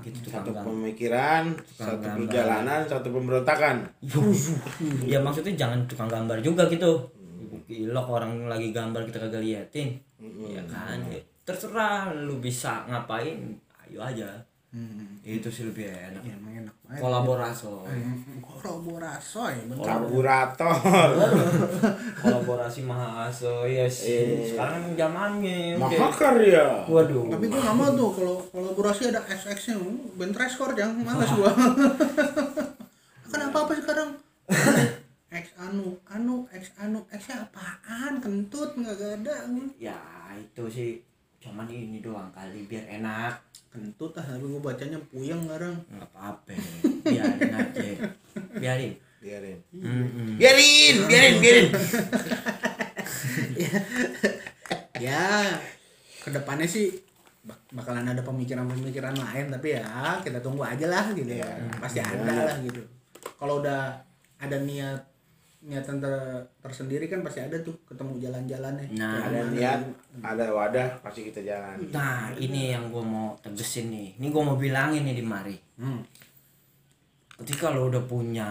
Gitu 0.00 0.28
tukang 0.28 0.42
Satu 0.42 0.50
gambar. 0.52 0.66
pemikiran, 0.72 1.44
satu 1.68 1.96
gambar. 2.00 2.16
perjalanan, 2.24 2.80
satu 2.88 3.08
pemberontakan. 3.12 3.76
ya 5.12 5.18
maksudnya 5.20 5.54
jangan 5.54 5.84
tukang 5.84 6.08
gambar 6.08 6.40
juga 6.40 6.64
gitu. 6.68 6.92
Ilok 7.66 8.06
orang 8.08 8.46
lagi 8.46 8.70
gambar 8.72 9.04
kita 9.04 9.18
kagak 9.28 9.42
liatin. 9.42 9.98
Ya 10.48 10.62
kan? 10.64 10.96
Ya, 11.10 11.20
terserah 11.44 12.10
lu 12.14 12.40
bisa 12.40 12.82
ngapain 12.90 13.54
ayo 13.86 14.02
aja 14.02 14.26
Hmm. 14.66 15.16
itu 15.24 15.46
sih 15.46 15.64
lebih 15.64 15.88
enak 15.88 16.20
Ya, 16.20 16.36
emang 16.36 16.52
enak 16.60 16.74
banget. 16.84 17.00
kolaborasi 17.00 17.64
Kolaborasi, 18.44 19.70
bener. 19.70 19.80
Karburator. 19.80 21.10
kolaborasi 22.20 22.80
maha 22.82 23.26
aso 23.26 23.64
yes 23.64 24.04
sekarang 24.44 24.92
zamannya 24.92 25.78
udah. 25.78 25.88
Maha 25.88 26.10
karya. 26.12 26.66
waduh 26.84 27.24
Tapi 27.30 27.46
gue 27.46 27.56
gak 27.56 27.72
mau 27.72 27.88
tuh 27.90 28.10
kalau 28.12 28.36
kolaborasi 28.44 29.08
ada 29.08 29.22
XX-nya, 29.24 29.78
band 30.14 30.32
Trashcore 30.32 30.74
yang 30.74 30.92
males 30.98 31.30
gua. 31.38 31.50
kan 33.30 33.40
apa-apa 33.42 33.72
sekarang. 33.72 34.10
X 35.26 35.46
anu, 35.58 35.96
anu, 36.06 36.46
X 36.48 36.74
anu, 36.76 37.00
X 37.08 37.22
apaan? 37.30 38.18
Kentut 38.18 38.72
nggak 38.72 39.22
ada. 39.22 39.46
ya 39.76 39.96
itu 40.32 40.64
sih 40.66 40.90
cuman 41.36 41.68
ini 41.68 42.02
doang 42.02 42.26
kali 42.30 42.66
biar 42.66 42.82
enak 42.92 43.38
Kentut 43.76 44.16
ah, 44.16 44.24
tapi 44.24 44.40
gue 44.42 44.56
bacanya 44.58 44.96
puyeng 45.06 45.44
sekarang. 45.44 45.76
nggak 45.86 46.08
apa-apa 46.08 46.56
biarin 47.04 47.52
aja 47.52 47.84
biarin 48.56 48.94
Biarin. 49.16 49.58
Mm-mm. 49.74 50.38
Biarin, 50.38 50.96
biarin, 51.04 51.34
biarin. 51.42 51.66
ya, 55.02 55.50
ke 56.22 56.28
depannya 56.30 56.62
sih 56.64 56.94
bak- 57.42 57.66
bakalan 57.72 58.06
ada 58.06 58.22
pemikiran-pemikiran 58.22 59.14
lain 59.14 59.46
tapi 59.48 59.74
ya 59.74 60.18
kita 60.22 60.38
tunggu 60.38 60.62
aja 60.62 60.86
lah 60.86 61.10
gitu 61.10 61.26
ya 61.28 61.46
pasti 61.78 61.98
ada 61.98 62.22
lah 62.44 62.56
gitu 62.60 62.82
kalau 63.34 63.58
udah 63.60 63.98
ada 64.38 64.56
niat 64.60 65.00
niatan 65.66 65.98
ter- 65.98 66.46
tersendiri 66.58 67.04
kan 67.04 67.20
pasti 67.20 67.42
ada 67.42 67.58
tuh 67.58 67.74
ketemu 67.82 68.22
jalan-jalannya 68.22 68.86
Nah, 68.94 69.18
Ada 69.20 69.50
niat, 69.50 69.80
ada 70.22 70.46
wadah, 70.48 70.88
pasti 71.00 71.26
kita 71.26 71.42
jalan. 71.42 71.74
Nah, 71.90 72.30
ini 72.32 72.70
yang 72.70 72.86
gue 72.88 73.02
mau 73.02 73.34
tegesin 73.36 73.90
nih. 73.90 74.14
Ini 74.14 74.30
gue 74.30 74.42
mau 74.42 74.54
bilangin 74.54 75.02
nih 75.02 75.16
di 75.16 75.24
mari. 75.24 75.56
hmm. 75.76 76.00
Ketika 77.36 77.68
lo 77.68 77.90
udah 77.90 78.00
punya 78.00 78.48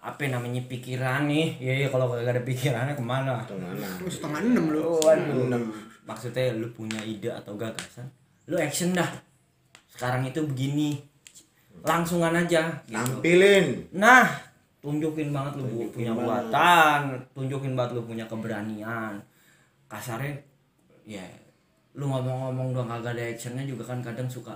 apa 0.00 0.24
namanya 0.24 0.64
pikiran 0.64 1.28
nih 1.28 1.60
ya 1.60 1.74
ya 1.76 1.88
kalau 1.88 2.08
gak 2.08 2.24
ada 2.24 2.40
pikirannya 2.40 2.96
ke 2.96 3.04
mana 3.04 3.44
Ke 3.44 3.52
mana? 3.52 3.84
Lu 4.00 4.08
setengah 4.08 4.40
enam 4.40 4.72
lu 4.72 4.96
waduh 4.96 5.44
Enam. 5.44 5.68
maksudnya 6.08 6.56
lu 6.56 6.72
punya 6.72 6.96
ide 7.04 7.28
atau 7.28 7.52
gagasan 7.54 8.08
lu 8.48 8.56
action 8.56 8.96
dah 8.96 9.04
sekarang 9.86 10.24
itu 10.24 10.40
begini 10.40 10.96
langsungan 11.84 12.32
aja 12.34 12.72
gitu. 12.82 12.96
Tampilin. 13.20 13.92
nah 13.92 14.24
tunjukin 14.80 15.28
banget 15.30 15.52
lu 15.54 15.64
Tunjukin 15.64 15.88
punya 15.92 16.12
banget. 16.12 16.24
buatan 16.24 17.00
tunjukin 17.30 17.72
banget 17.74 17.90
lu 17.92 18.02
punya 18.02 18.24
keberanian 18.24 19.14
kasarnya 19.86 20.32
ya 21.04 21.24
lu 21.92 22.06
ngomong-ngomong 22.06 22.72
doang 22.72 22.88
kagak 22.88 23.12
ada 23.12 23.24
actionnya 23.26 23.62
juga 23.62 23.82
kan 23.84 23.98
kadang 23.98 24.24
suka 24.24 24.54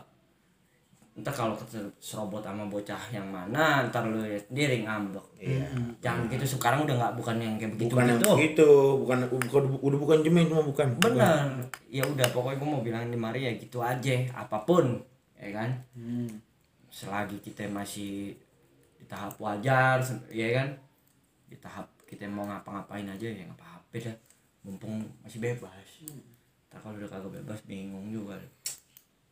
ntar 1.15 1.31
kalau 1.31 1.55
serobot 1.97 2.43
sama 2.43 2.67
bocah 2.67 2.99
yang 3.09 3.23
mana 3.25 3.87
ntar 3.87 4.03
lu 4.05 4.19
sendiri 4.41 4.83
ngambek 4.83 5.23
Iya. 5.39 5.63
jangan 6.01 6.27
gitu 6.27 6.59
sekarang 6.59 6.83
udah 6.83 6.95
nggak 6.97 7.15
bukan 7.15 7.37
yang 7.37 7.55
kayak 7.55 7.71
begitu 7.73 7.93
Bukan 7.93 8.07
gitu 8.09 8.29
begitu, 8.35 8.71
bukan 8.99 9.19
bukan 9.31 9.63
udah 9.79 9.99
bukan 10.01 10.19
jemin 10.23 10.47
cuma 10.49 10.63
bukan. 10.65 10.87
bener 10.99 11.47
ya 11.87 12.03
udah 12.03 12.27
pokoknya 12.29 12.57
gue 12.57 12.69
mau 12.69 12.81
bilang 12.81 13.07
di 13.07 13.15
mari 13.17 13.45
ya 13.45 13.53
gitu 13.55 13.79
aja 13.79 14.11
apa 14.33 14.59
pun 14.65 14.99
ya 15.37 15.51
kan 15.53 15.71
Hmm. 15.93 16.27
selagi 16.89 17.39
kita 17.41 17.67
masih 17.69 18.35
di 19.05 19.13
tahap 19.13 19.37
wajar 19.37 20.01
ya 20.33 20.49
kan 20.57 20.73
di 21.53 21.61
tahap 21.61 21.93
kita 22.09 22.25
mau 22.25 22.49
ngapa-ngapain 22.49 23.05
aja 23.05 23.29
ya 23.29 23.45
nggak 23.45 23.61
apa-apa 23.61 23.97
dah 24.01 24.17
mumpung 24.65 25.05
masih 25.21 25.45
bebas 25.45 26.01
Ntar 26.73 26.81
kalau 26.81 26.97
udah 26.97 27.07
kagak 27.13 27.45
bebas 27.45 27.61
bingung 27.69 28.09
juga 28.09 28.41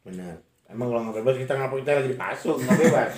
Benar. 0.04 0.35
Emang 0.68 0.92
kalau 0.92 1.00
nggak 1.08 1.16
bebas 1.22 1.37
kita 1.40 1.54
ngapa 1.54 1.74
kita 1.78 1.90
lagi 1.94 2.11
dipasung 2.12 2.58
nggak 2.58 2.78
bebas. 2.85 3.11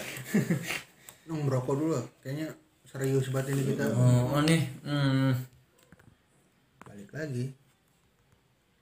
Nung 1.28 1.48
merokok 1.48 1.74
dulu. 1.80 1.96
Kayaknya 2.20 2.52
serius 2.84 3.32
banget 3.32 3.56
ini 3.56 3.72
kita. 3.72 3.88
oh 3.88 4.40
nih 4.44 4.62
hmm. 4.84 5.32
Balik 6.84 7.10
lagi. 7.10 7.44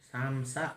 Samsa. 0.03 0.77